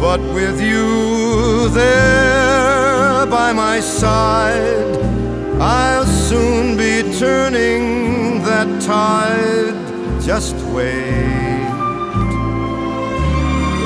But 0.00 0.20
with 0.32 0.60
you 0.60 1.68
there 1.70 3.26
by 3.26 3.52
my 3.52 3.80
side, 3.80 4.96
I'll 5.60 6.06
soon 6.06 6.76
be 6.76 7.02
turning 7.18 8.42
that 8.44 8.68
tide. 8.80 9.74
Just 10.22 10.54
wait. 10.72 11.49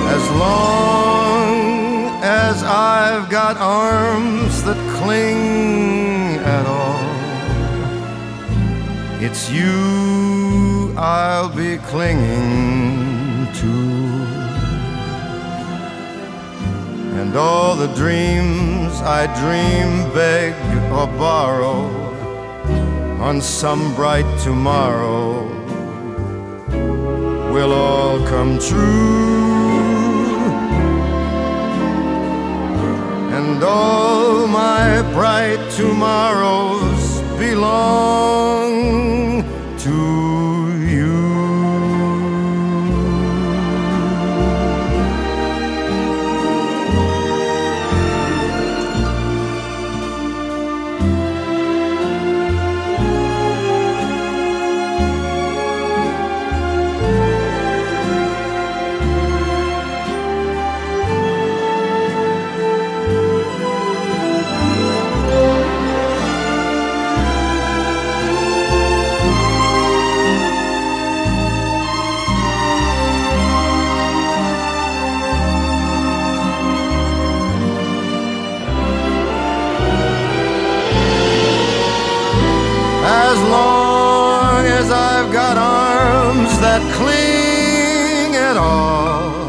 As 0.06 0.30
long 0.30 2.08
as 2.22 2.62
I've 2.62 3.30
got 3.30 3.56
arms 3.56 4.62
that 4.64 4.76
cling 4.98 6.36
at 6.38 6.66
all, 6.66 7.14
it's 9.22 9.50
you 9.50 10.94
I'll 10.96 11.48
be 11.48 11.78
clinging 11.78 13.52
to. 13.60 13.74
And 17.20 17.34
all 17.36 17.74
the 17.76 17.88
dreams 17.94 18.92
I 19.00 19.26
dream, 19.40 20.12
beg 20.14 20.54
or 20.92 21.06
borrow 21.18 22.04
on 23.20 23.40
some 23.40 23.94
bright 23.94 24.28
tomorrow 24.40 25.48
will 27.52 27.72
all 27.72 28.18
come 28.26 28.58
true. 28.58 29.53
And 33.46 33.62
all 33.62 34.46
my 34.46 35.02
bright 35.12 35.60
tomorrows 35.76 37.20
belong 37.38 38.63
that 86.74 86.92
cling 86.98 88.34
at 88.34 88.56
all, 88.56 89.46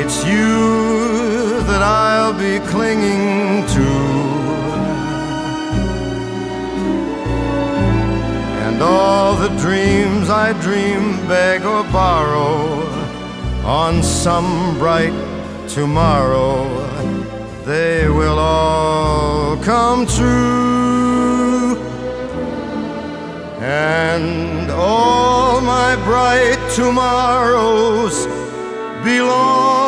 it's 0.00 0.24
you 0.24 1.60
that 1.68 1.82
I'll 1.82 2.32
be 2.32 2.60
clinging 2.70 3.66
to. 3.74 3.90
And 8.64 8.80
all 8.80 9.36
the 9.36 9.50
dreams 9.60 10.30
I 10.30 10.54
dream, 10.62 11.02
beg 11.28 11.60
or 11.66 11.82
borrow 11.92 12.88
on 13.62 14.02
some 14.02 14.78
bright 14.78 15.12
tomorrow, 15.68 16.54
they 17.66 18.08
will 18.08 18.38
all 18.38 19.58
come 19.58 20.06
true. 20.06 20.79
And 23.60 24.70
all 24.70 25.60
my 25.60 25.94
bright 25.96 26.58
tomorrows 26.74 28.24
belong 29.04 29.79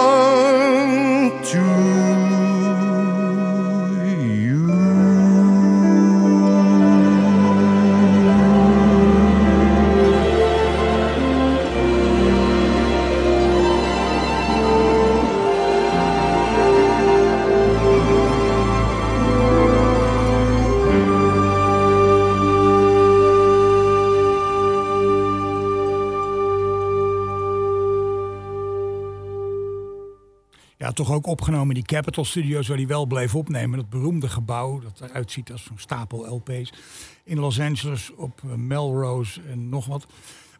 Toch 30.95 31.13
ook 31.13 31.27
opgenomen 31.27 31.69
in 31.69 31.75
die 31.75 31.97
Capitol 31.97 32.25
Studios, 32.25 32.69
waar 32.69 32.77
hij 32.77 32.87
wel 32.87 33.07
bleef 33.07 33.35
opnemen. 33.35 33.79
Dat 33.79 33.91
beroemde 33.91 34.29
gebouw, 34.29 34.81
dat 34.81 35.01
eruit 35.01 35.31
ziet 35.31 35.53
als 35.53 35.65
zo'n 35.65 35.79
stapel 35.79 36.35
LP's. 36.35 36.73
In 37.25 37.39
Los 37.39 37.61
Angeles, 37.61 38.15
op 38.15 38.41
eh, 38.45 38.55
Melrose 38.55 39.41
en 39.43 39.69
nog 39.69 39.87
wat. 39.87 40.07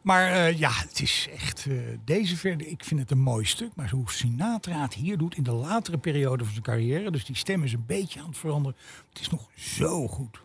Maar 0.01 0.31
eh, 0.31 0.59
ja, 0.59 0.71
het 0.71 1.01
is 1.01 1.29
echt 1.37 1.65
eh, 1.65 1.75
deze 2.05 2.37
verder. 2.37 2.67
Ik 2.67 2.83
vind 2.83 2.99
het 2.99 3.11
een 3.11 3.19
mooi 3.19 3.45
stuk. 3.45 3.69
Maar 3.75 3.89
hoe 3.89 4.11
Sinatra 4.11 4.81
het 4.81 4.93
hier 4.93 5.17
doet 5.17 5.35
in 5.35 5.43
de 5.43 5.51
latere 5.51 5.97
periode 5.97 6.43
van 6.43 6.51
zijn 6.51 6.65
carrière. 6.65 7.11
Dus 7.11 7.25
die 7.25 7.35
stem 7.35 7.63
is 7.63 7.73
een 7.73 7.85
beetje 7.87 8.19
aan 8.19 8.27
het 8.27 8.37
veranderen. 8.37 8.77
Het 9.09 9.19
is 9.19 9.29
nog 9.29 9.47
zo 9.55 10.07
goed. 10.07 10.41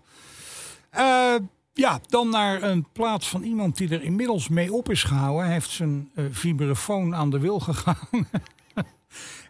Ja, 1.73 2.01
dan 2.07 2.29
naar 2.29 2.63
een 2.63 2.87
plaats 2.93 3.29
van 3.29 3.43
iemand 3.43 3.77
die 3.77 3.89
er 3.89 4.03
inmiddels 4.03 4.49
mee 4.49 4.73
op 4.73 4.91
is 4.91 5.03
gehouden. 5.03 5.45
Hij 5.45 5.53
heeft 5.53 5.71
zijn 5.71 6.11
vibrafoon 6.31 7.15
aan 7.15 7.31
de 7.31 7.39
wil 7.39 7.61
gegaan. 7.61 8.09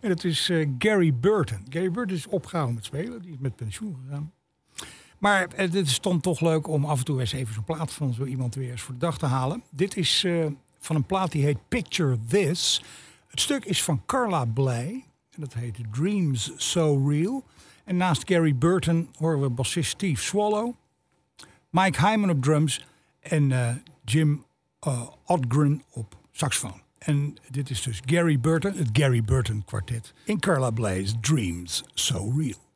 en 0.00 0.08
dat 0.08 0.24
is 0.24 0.48
eh, 0.48 0.68
Gary 0.78 1.14
Burton. 1.14 1.66
Gary 1.68 1.90
Burton 1.90 2.16
is 2.16 2.26
opgehouden 2.26 2.74
met 2.74 2.84
spelen. 2.84 3.22
Die 3.22 3.32
is 3.32 3.38
met 3.38 3.56
pensioen 3.56 3.96
gegaan. 4.04 4.32
Maar 5.18 5.48
het 5.54 5.74
is 5.74 6.00
dan 6.00 6.20
toch 6.20 6.40
leuk 6.40 6.68
om 6.68 6.84
af 6.84 6.98
en 6.98 7.04
toe 7.04 7.20
eens 7.20 7.32
even 7.32 7.54
zo'n 7.54 7.64
plaat 7.64 7.92
van 7.92 8.12
zo 8.12 8.24
iemand 8.24 8.54
weer 8.54 8.70
eens 8.70 8.82
voor 8.82 8.94
de 8.94 9.00
dag 9.00 9.18
te 9.18 9.26
halen. 9.26 9.62
Dit 9.70 9.96
is 9.96 10.24
eh, 10.24 10.46
van 10.78 10.96
een 10.96 11.06
plaat 11.06 11.32
die 11.32 11.44
heet 11.44 11.68
Picture 11.68 12.18
This. 12.28 12.82
Het 13.26 13.40
stuk 13.40 13.64
is 13.64 13.82
van 13.82 14.02
Carla 14.06 14.44
Bley. 14.44 15.04
En 15.30 15.40
dat 15.40 15.54
heet 15.54 15.78
Dreams 15.90 16.52
So 16.56 17.08
Real. 17.08 17.44
En 17.84 17.96
naast 17.96 18.28
Gary 18.28 18.56
Burton 18.56 19.08
horen 19.16 19.40
we 19.40 19.50
bassist 19.50 19.90
Steve 19.90 20.22
Swallow. 20.22 20.74
Mike 21.70 22.06
Hyman 22.06 22.30
op 22.30 22.42
drums 22.42 22.86
en 23.20 23.52
eh, 23.52 23.74
Jim 24.04 24.44
eh, 24.80 25.08
Odgren 25.24 25.82
op 25.90 26.16
saxofoon. 26.32 26.87
En 26.98 27.36
dit 27.50 27.70
is 27.70 27.82
dus 27.82 28.00
Gary 28.06 28.40
Burton, 28.40 28.76
het 28.76 28.88
Gary 28.92 29.22
Burton 29.22 29.64
kwartet. 29.64 30.14
In 30.24 30.38
Carla 30.38 30.70
Bley's 30.70 31.14
Dreams 31.20 31.84
So 31.94 32.32
Real. 32.36 32.67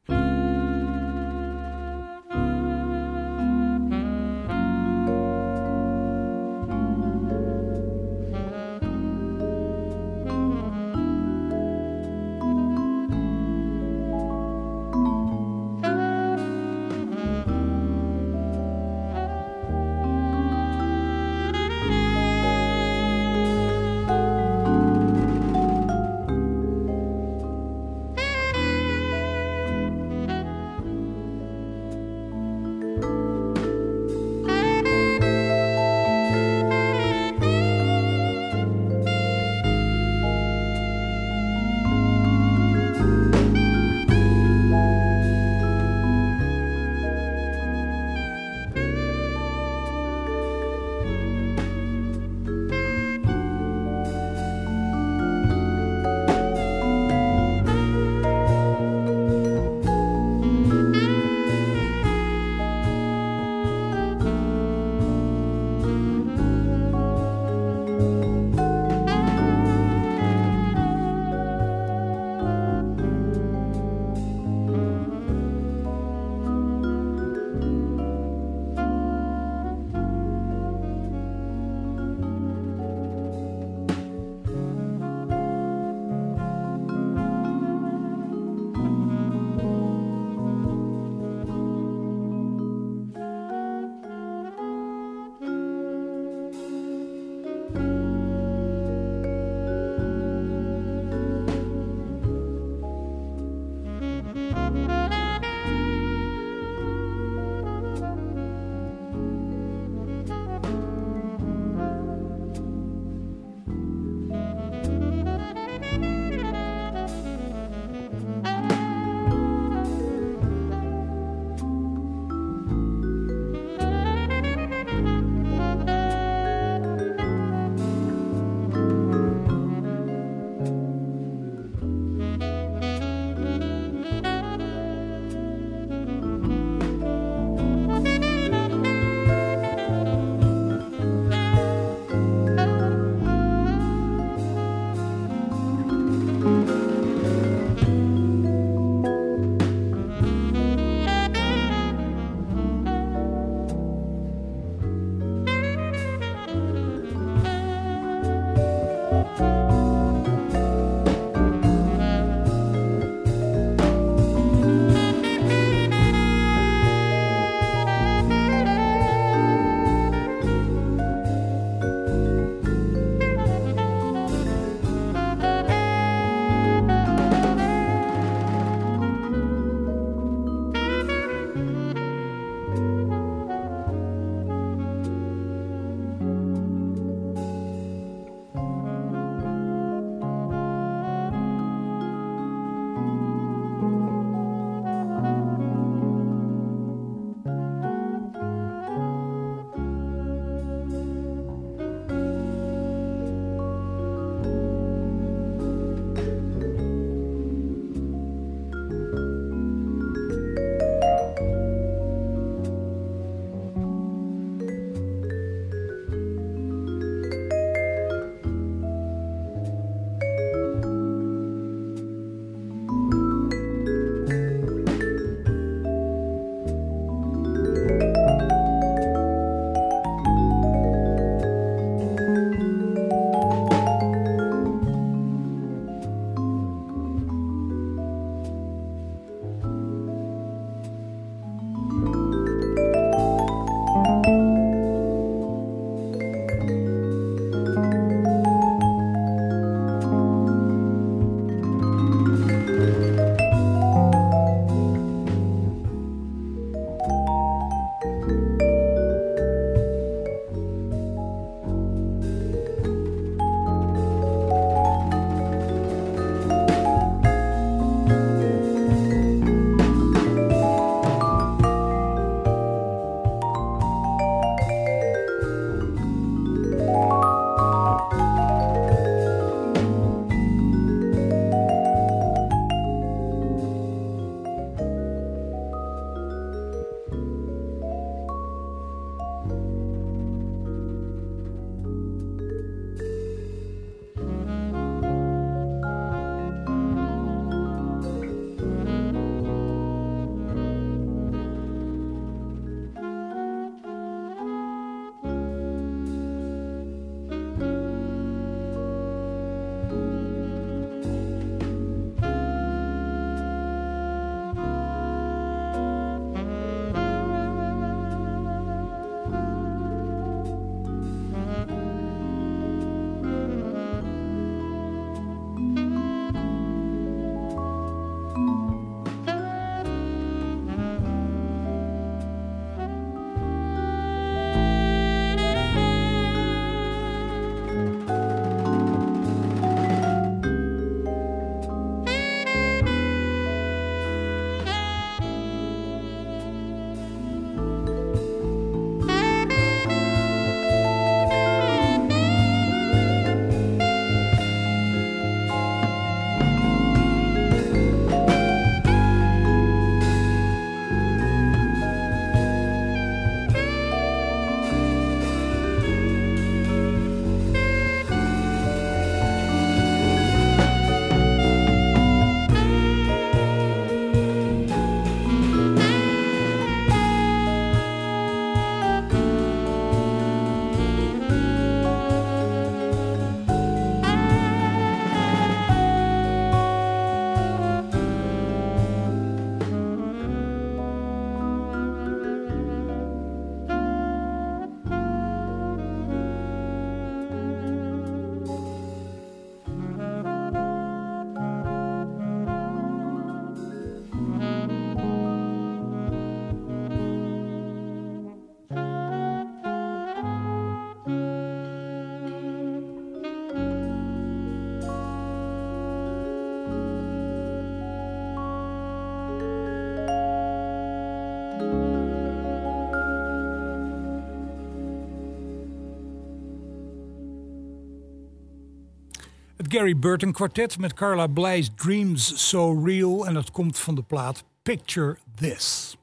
Gary 429.72 429.96
Burton 429.96 430.32
Quartet 430.32 430.78
met 430.78 430.94
Carla 430.94 431.26
Bley's 431.26 431.70
Dreams 431.76 432.48
So 432.48 432.82
Real. 432.84 433.26
En 433.26 433.34
dat 433.34 433.50
komt 433.50 433.78
van 433.78 433.94
de 433.94 434.02
plaat 434.02 434.44
Picture 434.62 435.16
This. 435.34 435.96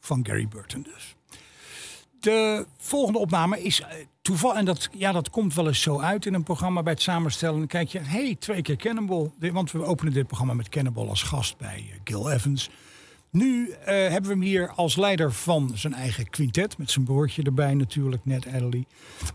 Van 0.00 0.26
Gary 0.26 0.48
Burton 0.48 0.82
dus. 0.82 1.14
De 2.20 2.66
volgende 2.76 3.18
opname 3.18 3.62
is 3.62 3.80
eh, 3.80 3.88
toeval. 4.22 4.56
En 4.56 4.64
dat, 4.64 4.88
ja, 4.92 5.12
dat 5.12 5.30
komt 5.30 5.54
wel 5.54 5.66
eens 5.66 5.82
zo 5.82 6.00
uit 6.00 6.26
in 6.26 6.34
een 6.34 6.42
programma 6.42 6.82
bij 6.82 6.92
het 6.92 7.02
samenstellen. 7.02 7.58
Dan 7.58 7.66
kijk 7.66 7.88
je, 7.88 7.98
hey, 7.98 8.36
twee 8.38 8.62
keer 8.62 8.76
Cannibal. 8.76 9.32
Want 9.38 9.72
we 9.72 9.84
openen 9.84 10.12
dit 10.12 10.26
programma 10.26 10.54
met 10.54 10.68
Cannibal 10.68 11.08
als 11.08 11.22
gast 11.22 11.58
bij 11.58 11.84
eh, 11.90 11.98
Gil 12.04 12.30
Evans. 12.30 12.70
Nu 13.32 13.70
eh, 13.70 13.86
hebben 13.86 14.22
we 14.22 14.28
hem 14.28 14.40
hier 14.40 14.70
als 14.70 14.96
leider 14.96 15.32
van 15.32 15.70
zijn 15.74 15.94
eigen 15.94 16.30
quintet. 16.30 16.78
Met 16.78 16.90
zijn 16.90 17.04
broertje 17.04 17.42
erbij 17.42 17.74
natuurlijk, 17.74 18.24
Ned 18.24 18.46
Adderley. 18.46 18.84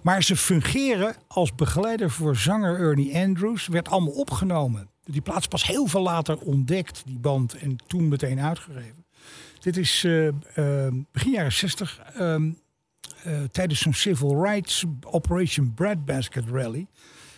Maar 0.01 0.23
ze 0.23 0.35
fungeren 0.35 1.15
als 1.27 1.55
begeleider 1.55 2.11
voor 2.11 2.35
zanger 2.35 2.79
Ernie 2.79 3.15
Andrews. 3.15 3.67
Werd 3.67 3.89
allemaal 3.89 4.13
opgenomen. 4.13 4.89
Die 5.03 5.21
plaats 5.21 5.47
pas 5.47 5.67
heel 5.67 5.87
veel 5.87 6.01
later 6.01 6.37
ontdekt, 6.37 7.03
die 7.05 7.19
band. 7.19 7.53
En 7.53 7.77
toen 7.87 8.07
meteen 8.07 8.39
uitgegeven. 8.39 9.05
Dit 9.59 9.77
is 9.77 10.03
eh, 10.03 10.27
eh, 10.27 10.93
begin 11.11 11.31
jaren 11.31 11.53
60. 11.53 11.99
ehm, 12.13 12.51
eh, 13.23 13.43
tijdens 13.51 13.79
zo'n 13.79 13.93
civil 13.93 14.43
rights 14.43 14.85
Operation 15.01 15.73
Breadbasket 15.73 16.43
Rally. 16.49 16.87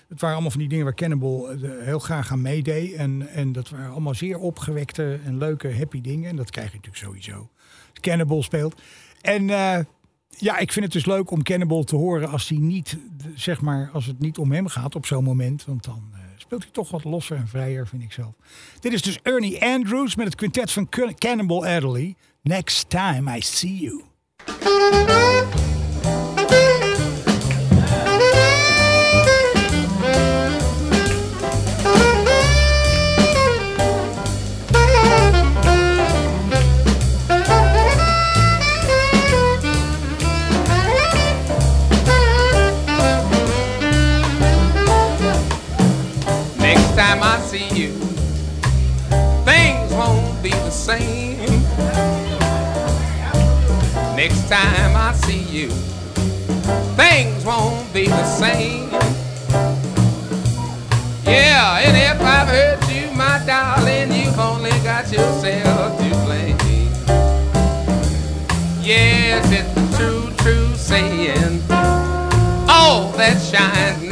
Het 0.10 0.20
waren 0.20 0.32
allemaal 0.36 0.52
van 0.52 0.60
die 0.60 0.70
dingen 0.70 0.86
waar 0.86 0.96
Cannibal 0.96 1.52
eh, 1.52 1.70
heel 1.80 2.00
graag 2.00 2.32
aan 2.32 2.42
meedeed. 2.42 2.94
En, 2.94 3.28
en 3.28 3.52
dat 3.52 3.70
waren 3.70 3.92
allemaal 3.92 4.16
zeer 4.16 4.38
opgewekte 4.38 5.20
en 5.26 5.38
leuke, 5.38 5.76
happy 5.76 6.02
dingen. 6.02 6.30
En 6.30 6.36
dat 6.36 6.50
krijg 6.52 6.72
je 6.72 6.76
natuurlijk 6.78 7.04
sowieso 7.06 7.50
Cannibal 7.94 8.44
speelt. 8.44 8.82
En 9.22 9.50
eh, 9.50 9.80
ja, 10.38 10.58
ik 10.58 10.72
vind 10.72 10.86
het 10.86 10.94
dus 10.94 11.06
leuk 11.06 11.32
om 11.32 11.44
Cannibal 11.44 11.84
te 11.84 11.96
horen 11.96 12.30
als 12.30 12.50
hij 12.50 12.58
niet, 12.58 12.98
zeg 13.36 13.62
maar, 13.62 13.90
als 13.94 14.06
het 14.06 14.20
niet 14.20 14.38
om 14.38 14.52
hem 14.52 14.68
gaat 14.68 14.96
op 14.96 15.06
zo'n 15.06 15.24
moment. 15.24 15.66
Want 15.66 15.84
dan 15.84 16.04
eh, 16.14 16.20
speelt 16.38 16.64
hij 16.64 16.72
toch 16.72 16.92
wat 16.92 17.04
losser 17.04 17.38
en 17.38 17.48
vrijer, 17.48 17.88
vind 17.88 18.04
ik 18.04 18.12
zelf. 18.12 18.34
Dit 18.80 18.94
is 18.94 19.02
dus 19.02 19.20
Ernie 19.22 19.66
Andrews 19.66 20.16
met 20.16 20.26
het 20.26 20.36
quintet 20.36 20.72
van 20.72 20.90
Can- 20.90 21.16
Cannibal 21.16 21.66
Adderley. 21.66 22.16
Next 22.42 22.90
time 22.90 23.38
I 23.38 23.42
see 23.42 23.76
you. 23.76 24.04
Next 54.20 54.50
time 54.50 54.98
I 54.98 55.14
see 55.14 55.44
you, 55.44 55.70
things 57.00 57.46
won't 57.46 57.94
be 57.94 58.06
the 58.08 58.26
same. 58.26 58.90
Yeah, 61.24 61.80
and 61.80 61.96
if 61.96 62.22
I've 62.22 62.50
hurt 62.50 62.86
you, 62.92 63.16
my 63.16 63.42
darling, 63.46 64.12
you've 64.12 64.38
only 64.38 64.72
got 64.84 65.10
yourself 65.10 65.98
to 66.00 66.10
blame. 66.26 66.58
Yes, 68.82 69.50
it's 69.54 69.74
the 69.74 69.98
true, 69.98 70.30
true 70.40 70.76
saying. 70.76 71.62
All 72.68 73.14
that 73.14 73.40
shines 73.40 74.09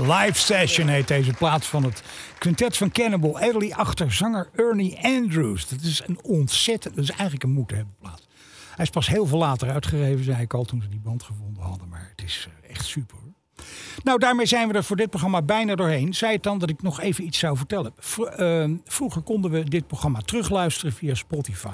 live 0.00 0.38
Session 0.38 0.88
heet 0.88 1.08
deze 1.08 1.32
plaats 1.32 1.66
van 1.66 1.84
het 1.84 2.02
quintet 2.38 2.76
van 2.76 2.90
Cannibal 2.90 3.38
Adderley 3.38 3.74
achter 3.74 4.12
zanger 4.12 4.48
Ernie 4.54 4.98
Andrews. 5.02 5.68
Dat 5.68 5.80
is 5.80 6.02
een 6.06 6.18
ontzettend, 6.22 6.94
dat 6.94 7.04
is 7.04 7.10
eigenlijk 7.10 7.42
een 7.42 7.50
moeten 7.52 7.76
hebben 7.76 7.94
plaat. 8.00 8.26
Hij 8.74 8.84
is 8.84 8.90
pas 8.90 9.06
heel 9.06 9.26
veel 9.26 9.38
later 9.38 9.70
uitgegeven, 9.70 10.24
zei 10.24 10.42
ik 10.42 10.54
al 10.54 10.64
toen 10.64 10.82
ze 10.82 10.88
die 10.88 11.00
band 11.00 11.22
gevonden 11.22 11.62
hadden. 11.62 11.88
Maar 11.88 12.12
het 12.16 12.24
is 12.24 12.48
eh, 12.62 12.70
echt 12.70 12.84
super 12.84 13.16
hoor. 13.22 13.32
Nou, 14.02 14.18
daarmee 14.18 14.46
zijn 14.46 14.68
we 14.68 14.74
er 14.74 14.84
voor 14.84 14.96
dit 14.96 15.10
programma 15.10 15.42
bijna 15.42 15.74
doorheen. 15.74 16.14
Zei 16.14 16.32
het 16.32 16.42
dan 16.42 16.58
dat 16.58 16.70
ik 16.70 16.82
nog 16.82 17.00
even 17.00 17.24
iets 17.24 17.38
zou 17.38 17.56
vertellen. 17.56 17.92
V- 17.98 18.18
eh, 18.18 18.70
vroeger 18.84 19.22
konden 19.22 19.50
we 19.50 19.64
dit 19.64 19.86
programma 19.86 20.20
terugluisteren 20.20 20.92
via 20.92 21.14
Spotify. 21.14 21.68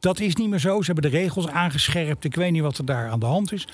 Dat 0.00 0.20
is 0.20 0.34
niet 0.34 0.48
meer 0.48 0.58
zo. 0.58 0.80
Ze 0.80 0.92
hebben 0.92 1.10
de 1.10 1.18
regels 1.18 1.48
aangescherpt. 1.48 2.24
Ik 2.24 2.34
weet 2.34 2.52
niet 2.52 2.62
wat 2.62 2.78
er 2.78 2.84
daar 2.84 3.08
aan 3.10 3.20
de 3.20 3.26
hand 3.26 3.52
is. 3.52 3.68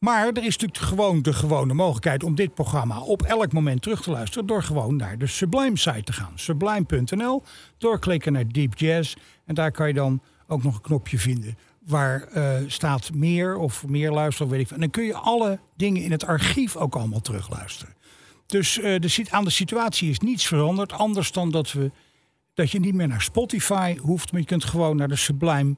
Maar 0.00 0.26
er 0.26 0.44
is 0.44 0.56
natuurlijk 0.56 0.84
gewoon 0.84 1.22
de 1.22 1.32
gewone 1.32 1.74
mogelijkheid 1.74 2.24
om 2.24 2.34
dit 2.34 2.54
programma 2.54 3.00
op 3.00 3.22
elk 3.22 3.52
moment 3.52 3.82
terug 3.82 4.02
te 4.02 4.10
luisteren. 4.10 4.46
Door 4.46 4.62
gewoon 4.62 4.96
naar 4.96 5.18
de 5.18 5.26
Sublime 5.26 5.78
site 5.78 6.02
te 6.02 6.12
gaan. 6.12 6.32
Sublime.nl. 6.34 7.42
Doorklikken 7.78 8.32
naar 8.32 8.48
Deep 8.48 8.78
Jazz. 8.78 9.14
En 9.44 9.54
daar 9.54 9.72
kan 9.72 9.88
je 9.88 9.94
dan 9.94 10.22
ook 10.46 10.62
nog 10.62 10.74
een 10.74 10.80
knopje 10.80 11.18
vinden. 11.18 11.58
Waar 11.86 12.22
eh, 12.22 12.54
staat 12.66 13.14
meer 13.14 13.56
of 13.56 13.86
meer 13.86 14.10
luisteren, 14.10 14.52
weet 14.52 14.60
ik. 14.60 14.70
En 14.70 14.80
dan 14.80 14.90
kun 14.90 15.04
je 15.04 15.14
alle 15.14 15.58
dingen 15.76 16.02
in 16.02 16.10
het 16.10 16.26
archief 16.26 16.76
ook 16.76 16.96
allemaal 16.96 17.20
terugluisteren. 17.20 17.94
Dus 18.46 18.78
eh, 18.78 19.24
aan 19.30 19.44
de 19.44 19.50
situatie 19.50 20.10
is 20.10 20.18
niets 20.18 20.46
veranderd. 20.46 20.92
Anders 20.92 21.32
dan 21.32 21.50
dat, 21.50 21.72
we, 21.72 21.90
dat 22.54 22.70
je 22.70 22.80
niet 22.80 22.94
meer 22.94 23.08
naar 23.08 23.22
Spotify 23.22 23.96
hoeft. 23.98 24.32
Maar 24.32 24.40
je 24.40 24.46
kunt 24.46 24.64
gewoon 24.64 24.96
naar 24.96 25.08
de 25.08 25.16
Sublime 25.16 25.76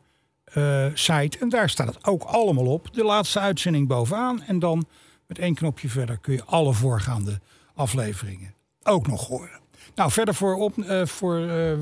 eh, 0.52 0.86
site. 0.94 1.38
En 1.38 1.48
daar 1.48 1.70
staat 1.70 1.86
het 1.86 2.06
ook 2.06 2.22
allemaal 2.22 2.66
op. 2.66 2.94
De 2.94 3.04
laatste 3.04 3.40
uitzending 3.40 3.88
bovenaan. 3.88 4.42
En 4.42 4.58
dan 4.58 4.86
met 5.26 5.38
één 5.38 5.54
knopje 5.54 5.88
verder 5.88 6.18
kun 6.18 6.32
je 6.32 6.44
alle 6.44 6.72
voorgaande 6.72 7.40
afleveringen 7.74 8.54
ook 8.82 9.06
nog 9.06 9.26
horen. 9.26 9.60
Nou, 9.94 10.10
verder 10.10 10.34
voor, 10.34 10.54
op, 10.54 10.78
eh, 10.78 11.06
voor 11.06 11.48
eh, 11.48 11.72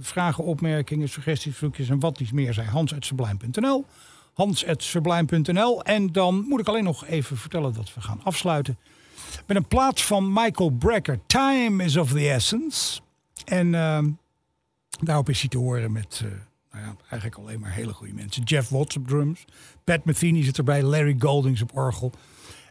vragen, 0.00 0.44
opmerkingen, 0.44 1.08
suggesties, 1.08 1.52
verzoekjes 1.52 1.88
en 1.88 2.00
wat 2.00 2.20
iets 2.20 2.32
meer 2.32 2.54
zijn 2.54 2.68
hans.sublime.nl. 2.68 3.84
Hans.sublime.nl. 4.34 5.82
En 5.82 6.12
dan 6.12 6.44
moet 6.48 6.60
ik 6.60 6.68
alleen 6.68 6.84
nog 6.84 7.06
even 7.06 7.36
vertellen 7.36 7.74
dat 7.74 7.94
we 7.94 8.00
gaan 8.00 8.20
afsluiten 8.24 8.78
met 9.46 9.56
een 9.56 9.68
plaat 9.68 10.00
van 10.00 10.32
Michael 10.32 10.70
Brecker. 10.70 11.18
Time 11.26 11.84
is 11.84 11.96
of 11.96 12.10
the 12.10 12.30
essence. 12.30 13.00
En 13.44 13.74
ehm, 13.74 14.10
daarop 15.00 15.28
is 15.28 15.40
hij 15.40 15.48
te 15.48 15.58
horen 15.58 15.92
met 15.92 16.24
nou 16.74 16.86
ja, 16.86 16.96
eigenlijk 17.10 17.40
alleen 17.40 17.60
maar 17.60 17.72
hele 17.72 17.92
goede 17.92 18.12
mensen. 18.12 18.42
Jeff 18.42 18.68
Watts 18.68 18.96
op 18.96 19.08
drums. 19.08 19.44
Pat 19.84 20.04
Metheny 20.04 20.42
zit 20.42 20.58
erbij. 20.58 20.82
Larry 20.82 21.16
Goldings 21.18 21.62
op 21.62 21.76
orgel. 21.76 22.12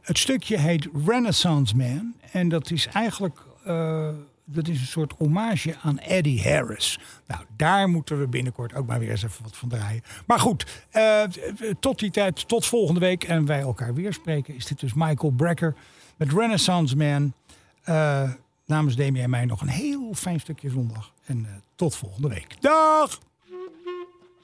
Het 0.01 0.17
stukje 0.17 0.59
heet 0.59 0.89
Renaissance 1.05 1.75
Man. 1.75 2.13
En 2.31 2.49
dat 2.49 2.71
is 2.71 2.87
eigenlijk 2.87 3.39
eh, 3.65 4.09
dat 4.45 4.67
is 4.67 4.79
een 4.79 4.87
soort 4.87 5.13
hommage 5.17 5.75
aan 5.81 5.99
Eddie 5.99 6.41
Harris. 6.41 6.99
Nou, 7.27 7.43
daar 7.55 7.89
moeten 7.89 8.19
we 8.19 8.27
binnenkort 8.27 8.73
ook 8.73 8.87
maar 8.87 8.99
weer 8.99 9.09
eens 9.09 9.23
even 9.23 9.43
wat 9.43 9.55
van 9.55 9.69
draaien. 9.69 10.03
Maar 10.25 10.39
goed, 10.39 10.85
eh, 10.89 11.23
tot 11.79 11.99
die 11.99 12.11
tijd, 12.11 12.47
tot 12.47 12.65
volgende 12.65 12.99
week. 12.99 13.23
En 13.23 13.45
wij 13.45 13.59
elkaar 13.59 13.93
weer 13.93 14.13
spreken. 14.13 14.55
Is 14.55 14.65
dit 14.65 14.79
dus 14.79 14.93
Michael 14.93 15.31
Brecker 15.31 15.75
met 16.17 16.31
Renaissance 16.31 16.95
Man. 16.95 17.33
Eh, 17.83 18.31
namens 18.65 18.95
Demi 18.95 19.21
en 19.21 19.29
mij 19.29 19.45
nog 19.45 19.61
een 19.61 19.67
heel 19.67 20.13
fijn 20.13 20.39
stukje 20.39 20.69
zondag. 20.69 21.13
En 21.25 21.47
tot 21.75 21.95
volgende 21.95 22.27
week. 22.27 22.61
Dag! 22.61 23.19